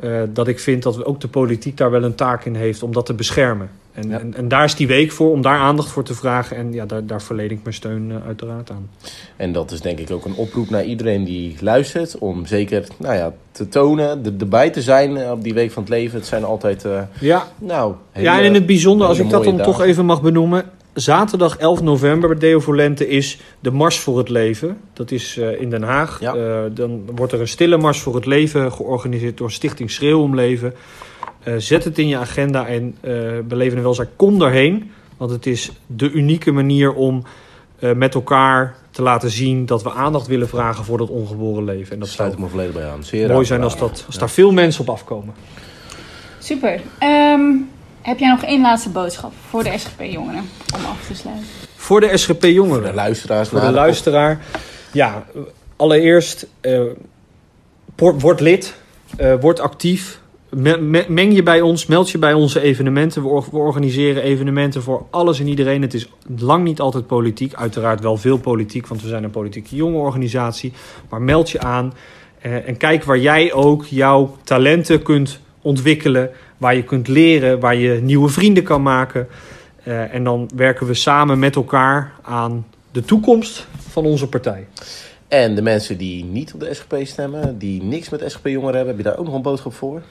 eh, 0.00 0.20
dat 0.32 0.48
ik 0.48 0.58
vind 0.60 0.82
dat 0.82 0.96
we 0.96 1.04
ook 1.04 1.20
de 1.20 1.28
politiek 1.28 1.76
daar 1.76 1.90
wel 1.90 2.02
een 2.02 2.14
taak 2.14 2.44
in 2.44 2.54
heeft 2.54 2.82
om 2.82 2.92
dat 2.92 3.06
te 3.06 3.14
beschermen. 3.14 3.70
En, 3.92 4.08
Ja. 4.08 4.18
en, 4.18 4.34
en 4.34 4.48
daar 4.48 4.64
is 4.64 4.74
die 4.74 4.86
week 4.86 5.12
voor, 5.12 5.30
om 5.30 5.42
daar 5.42 5.58
aandacht 5.58 5.88
voor 5.90 6.02
te 6.04 6.14
vragen. 6.14 6.56
En 6.56 6.72
ja, 6.72 6.86
daar, 6.86 7.06
daar 7.06 7.22
verleen 7.22 7.50
ik 7.50 7.58
mijn 7.62 7.74
steun 7.74 8.10
eh, 8.10 8.26
uiteraard 8.26 8.70
aan. 8.70 8.88
En 9.36 9.52
dat 9.52 9.70
is 9.70 9.80
denk 9.80 9.98
ik 9.98 10.10
ook 10.10 10.24
een 10.24 10.34
oproep 10.34 10.70
naar 10.70 10.84
iedereen 10.84 11.24
die 11.24 11.56
luistert. 11.60 12.18
Om 12.18 12.46
zeker 12.46 12.86
nou 12.96 13.14
ja, 13.14 13.32
te 13.50 13.68
tonen, 13.68 14.24
er- 14.24 14.32
erbij 14.38 14.70
te 14.70 14.82
zijn 14.82 15.16
eh, 15.16 15.30
op 15.30 15.42
die 15.42 15.54
Week 15.54 15.70
van 15.70 15.82
het 15.82 15.92
Leven. 15.92 16.18
Het 16.18 16.26
zijn 16.26 16.44
altijd, 16.44 16.84
eh, 16.84 17.00
Ja, 17.20 17.46
nou... 17.58 17.94
ja, 18.14 18.38
en 18.38 18.44
in 18.44 18.54
het 18.54 18.66
bijzonder, 18.66 19.06
als 19.06 19.18
ik 19.18 19.30
dat 19.30 19.44
dan 19.44 19.56
toch 19.62 19.80
even 19.82 20.04
mag 20.04 20.22
benoemen. 20.22 20.64
Zaterdag 21.00 21.56
11 21.56 21.82
november 21.82 22.28
bij 22.28 22.38
Deo 22.38 22.60
Volente 22.60 23.08
is 23.08 23.40
de 23.60 23.70
Mars 23.70 23.98
voor 23.98 24.18
het 24.18 24.28
Leven. 24.28 24.80
Dat 24.92 25.10
is 25.10 25.36
eh, 25.36 25.60
in 25.60 25.70
Den 25.70 25.82
Haag. 25.82 26.20
Ja. 26.20 26.34
Eh, 26.34 26.62
dan 26.70 27.02
wordt 27.14 27.32
er 27.32 27.40
een 27.40 27.48
stille 27.48 27.76
Mars 27.76 28.00
voor 28.00 28.14
het 28.14 28.26
Leven 28.26 28.72
georganiseerd 28.72 29.36
door 29.36 29.50
Stichting 29.50 29.90
Schreeuw 29.90 30.20
om 30.20 30.34
Leven. 30.34 30.74
Eh, 31.42 31.54
zet 31.56 31.84
het 31.84 31.98
in 31.98 32.08
je 32.08 32.16
agenda 32.16 32.66
en 32.66 32.96
eh 33.00 33.12
beleven 33.44 33.76
en 33.76 33.82
welzijn. 33.82 34.08
Kom 34.16 34.38
daarheen, 34.38 34.90
want 35.16 35.30
het 35.30 35.46
is 35.46 35.72
de 35.86 36.10
unieke 36.10 36.52
manier 36.52 36.94
om 36.94 37.22
eh, 37.78 37.92
met 37.92 38.14
elkaar 38.14 38.76
te 38.90 39.02
laten 39.02 39.30
zien 39.30 39.66
dat 39.66 39.82
we 39.82 39.92
aandacht 39.92 40.26
willen 40.26 40.48
vragen 40.48 40.84
voor 40.84 40.98
dat 40.98 41.08
ongeboren 41.08 41.64
leven. 41.64 41.92
En 41.92 41.98
dat 41.98 42.08
sluit 42.08 42.32
ik 42.32 42.38
me 42.38 42.48
volledig 42.48 42.74
bij 42.74 42.86
aan. 42.86 43.04
Zeer 43.04 43.32
mooi 43.32 43.44
zijn 43.44 43.62
als, 43.62 43.78
dat, 43.78 44.04
als 44.06 44.18
daar 44.18 44.30
veel 44.30 44.52
mensen 44.52 44.80
op 44.80 44.90
afkomen. 44.90 45.34
Super. 46.38 46.80
Ehm, 46.98 47.50
heb 48.02 48.18
jij 48.18 48.28
nog 48.28 48.42
één 48.42 48.60
laatste 48.60 48.88
boodschap 48.90 49.32
voor 49.48 49.64
de 49.64 49.78
SGP-jongeren 49.78 50.44
om 50.74 50.84
af 50.84 51.06
te 51.06 51.14
sluiten? 51.14 51.46
Voor 51.76 52.00
de 52.00 52.16
SGP-jongeren. 52.16 52.82
Voor 52.82 52.90
de 52.90 52.94
luisteraars. 52.96 53.48
Voor 53.48 53.60
de 53.60 53.70
luisteraar. 53.70 54.40
Ja, 54.92 55.24
allereerst 55.76 56.46
eh, 56.60 56.80
word, 57.96 58.40
lid, 58.40 58.74
eh, 59.16 59.34
word 59.40 59.60
actief. 59.60 60.20
Me- 60.50 60.76
me- 60.80 61.06
meng 61.08 61.34
je 61.34 61.42
bij 61.42 61.60
ons, 61.60 61.86
meld 61.86 62.10
je 62.10 62.18
bij 62.18 62.32
onze 62.32 62.60
evenementen. 62.60 63.22
We, 63.22 63.28
or- 63.28 63.48
we 63.50 63.56
organiseren 63.56 64.22
evenementen 64.22 64.82
voor 64.82 65.06
alles 65.10 65.40
en 65.40 65.46
iedereen. 65.46 65.82
Het 65.82 65.94
is 65.94 66.08
lang 66.38 66.64
niet 66.64 66.80
altijd 66.80 67.06
politiek. 67.06 67.54
Uiteraard 67.54 68.00
wel 68.00 68.16
veel 68.16 68.38
politiek, 68.38 68.86
want 68.86 69.02
we 69.02 69.08
zijn 69.08 69.24
een 69.24 69.30
politieke 69.30 69.76
jonge 69.76 69.98
organisatie. 69.98 70.72
Maar 71.08 71.22
meld 71.22 71.50
je 71.50 71.60
aan 71.60 71.94
eh, 72.40 72.68
en 72.68 72.76
kijk 72.76 73.04
waar 73.04 73.18
jij 73.18 73.52
ook 73.52 73.84
jouw 73.84 74.36
talenten 74.44 75.02
kunt 75.02 75.40
ontwikkelen. 75.62 76.30
Waar 76.58 76.76
je 76.76 76.82
kunt 76.82 77.08
leren, 77.08 77.60
waar 77.60 77.76
je 77.76 78.00
nieuwe 78.02 78.28
vrienden 78.28 78.62
kan 78.62 78.82
maken. 78.82 79.28
Eh, 79.82 80.14
en 80.14 80.24
dan 80.24 80.50
werken 80.54 80.86
we 80.86 80.94
samen 80.94 81.38
met 81.38 81.56
elkaar 81.56 82.12
aan 82.22 82.66
de 82.92 83.02
toekomst 83.02 83.66
van 83.88 84.04
onze 84.04 84.28
partij. 84.28 84.66
En 85.28 85.54
de 85.54 85.62
mensen 85.62 85.98
die 85.98 86.24
niet 86.24 86.54
op 86.54 86.60
de 86.60 86.74
SGP 86.74 86.96
stemmen, 87.02 87.58
die 87.58 87.82
niks 87.82 88.08
met 88.08 88.24
SGP-jongeren 88.26 88.76
hebben, 88.76 88.96
heb 88.96 89.04
je 89.04 89.10
daar 89.10 89.18
ook 89.18 89.24
nog 89.24 89.34
een 89.34 89.42
boodschap 89.42 89.74
voor? 89.74 90.02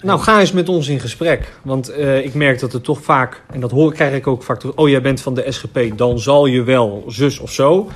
Nou, 0.00 0.20
ga 0.20 0.40
eens 0.40 0.52
met 0.52 0.68
ons 0.68 0.88
in 0.88 1.00
gesprek. 1.00 1.52
Want 1.62 1.88
eh, 1.88 2.24
ik 2.24 2.34
merk 2.34 2.60
dat 2.60 2.72
er 2.72 2.80
toch 2.80 3.02
vaak, 3.02 3.42
en 3.52 3.60
dat 3.60 3.70
hoor, 3.70 3.92
krijg 3.92 4.14
ik 4.14 4.26
ook 4.26 4.42
vaak 4.42 4.58
terug... 4.58 4.76
oh, 4.76 4.88
jij 4.88 5.00
bent 5.00 5.20
van 5.20 5.34
de 5.34 5.52
SGP, 5.52 5.92
dan 5.96 6.18
zal 6.18 6.46
je 6.46 6.62
wel 6.62 7.04
zus 7.06 7.38
of 7.38 7.52
zo. 7.52 7.88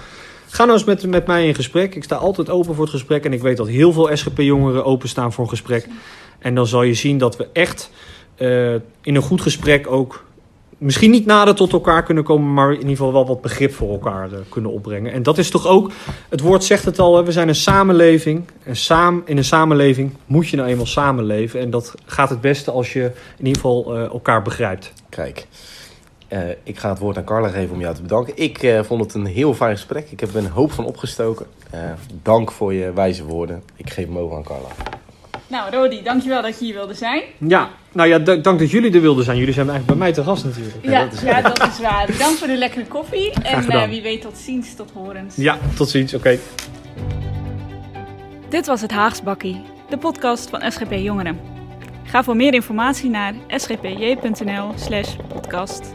Ga 0.55 0.65
nou 0.65 0.79
eens 0.79 0.87
met, 0.87 1.07
met 1.07 1.27
mij 1.27 1.47
in 1.47 1.55
gesprek. 1.55 1.95
Ik 1.95 2.05
sta 2.05 2.17
altijd 2.17 2.51
open 2.51 2.75
voor 2.75 2.85
het 2.85 2.93
gesprek. 2.93 3.25
En 3.25 3.33
ik 3.33 3.43
weet 3.43 3.57
dat 3.57 3.69
heel 3.69 3.93
veel 3.93 4.17
SGP-jongeren 4.17 4.85
openstaan 4.85 5.33
voor 5.33 5.45
een 5.45 5.51
gesprek. 5.51 5.87
En 6.39 6.55
dan 6.55 6.67
zal 6.67 6.83
je 6.83 6.95
zien 6.95 7.19
dat 7.19 7.37
we 7.37 7.49
echt 7.53 7.91
eh, 8.35 8.73
in 8.75 9.15
een 9.15 9.23
goed 9.23 9.41
gesprek 9.41 9.91
ook... 9.91 10.25
misschien 10.79 11.11
niet 11.11 11.27
nader 11.27 11.55
tot 11.55 11.73
elkaar 11.73 12.03
kunnen 12.03 12.25
komen... 12.25 12.55
maar 12.55 12.71
in 12.71 12.79
ieder 12.79 12.91
geval 12.91 13.13
wel 13.13 13.27
wat 13.27 13.41
begrip 13.41 13.75
voor 13.75 13.91
elkaar 13.91 14.33
eh, 14.33 14.39
kunnen 14.49 14.71
opbrengen. 14.71 15.13
En 15.13 15.23
dat 15.23 15.39
is 15.39 15.51
toch 15.51 15.67
ook... 15.67 15.91
Het 16.29 16.41
woord 16.41 16.65
zegt 16.65 16.85
het 16.85 16.99
al, 16.99 17.25
we 17.25 17.33
zijn 17.33 17.49
een 17.49 17.55
samenleving. 17.55 18.45
En 18.63 18.77
saam, 18.77 19.23
in 19.25 19.37
een 19.37 19.45
samenleving 19.45 20.13
moet 20.27 20.49
je 20.49 20.57
nou 20.57 20.69
eenmaal 20.69 20.87
samenleven. 20.87 21.61
En 21.61 21.71
dat 21.71 21.95
gaat 22.07 22.31
het 22.31 22.41
beste 22.41 22.71
als 22.71 22.93
je 22.93 23.03
in 23.39 23.47
ieder 23.47 23.63
geval 23.63 23.95
eh, 23.95 24.03
elkaar 24.03 24.43
begrijpt. 24.43 24.93
Kijk, 25.09 25.47
eh, 26.35 26.57
ik 26.63 26.79
ga 26.79 26.89
het 26.89 26.99
woord 26.99 27.17
aan 27.17 27.25
Carla 27.25 27.49
geven 27.49 27.75
om 27.75 27.81
jou 27.81 27.95
te 27.95 28.03
bedanken. 28.03 28.33
Ik 28.37 28.63
eh, 28.63 28.83
vond 28.83 29.05
het 29.05 29.15
een 29.15 29.27
heel 29.27 29.55
fijn 29.55 29.77
gesprek. 29.77 30.11
Ik 30.11 30.21
heb 30.21 30.29
er 30.31 30.37
een 30.37 30.51
hoop 30.51 30.73
van 30.73 30.85
opgestoken. 30.85 31.47
Eh, 31.71 31.81
dank 32.23 32.51
voor 32.53 32.75
je 32.75 32.93
wijze 32.93 33.25
woorden. 33.25 33.63
Ik 33.77 33.91
geef 33.91 34.07
hem 34.07 34.19
over 34.19 34.37
aan 34.37 34.43
Carla. 34.45 34.69
Nou, 35.47 35.71
Rodi, 35.75 36.03
dankjewel 36.03 36.43
dat 36.43 36.59
je 36.59 36.65
hier 36.65 36.75
wilde 36.75 36.95
zijn. 36.95 37.23
Ja, 37.39 37.69
nou 37.93 38.09
ja, 38.09 38.19
dank 38.19 38.59
dat 38.59 38.71
jullie 38.71 38.93
er 38.95 39.01
wilden 39.01 39.25
zijn. 39.25 39.37
Jullie 39.39 39.55
zijn 39.55 39.69
eigenlijk 39.69 39.99
bij 39.99 40.09
mij 40.09 40.15
te 40.17 40.23
gast 40.31 40.45
natuurlijk. 40.45 40.77
Ja, 40.83 41.05
dat 41.05 41.13
is- 41.13 41.21
ja, 41.21 41.41
dat 41.41 41.67
is 41.67 41.79
waar. 41.81 42.07
Bedankt 42.07 42.39
voor 42.39 42.47
de 42.49 42.57
lekkere 42.57 42.87
koffie. 42.87 43.33
En 43.43 43.69
eh, 43.71 43.89
wie 43.89 44.03
weet 44.03 44.21
tot 44.23 44.37
ziens, 44.37 44.75
tot 44.75 44.91
horens. 44.95 45.37
Ja, 45.37 45.59
tot 45.77 45.89
ziens. 45.89 46.15
Oké. 46.15 46.39
Dit 48.49 48.67
was 48.67 48.81
het 48.81 48.91
Haags 48.91 49.23
Bakkie, 49.23 49.63
de 49.89 49.99
podcast 49.99 50.51
van 50.51 50.73
SGP 50.73 50.93
Jongeren. 50.93 51.39
Ga 52.05 52.23
voor 52.25 52.37
meer 52.37 52.55
informatie 52.55 53.11
naar 53.11 53.35
sgpj.nl 53.49 54.73
slash 54.77 55.17
podcast. 55.29 55.95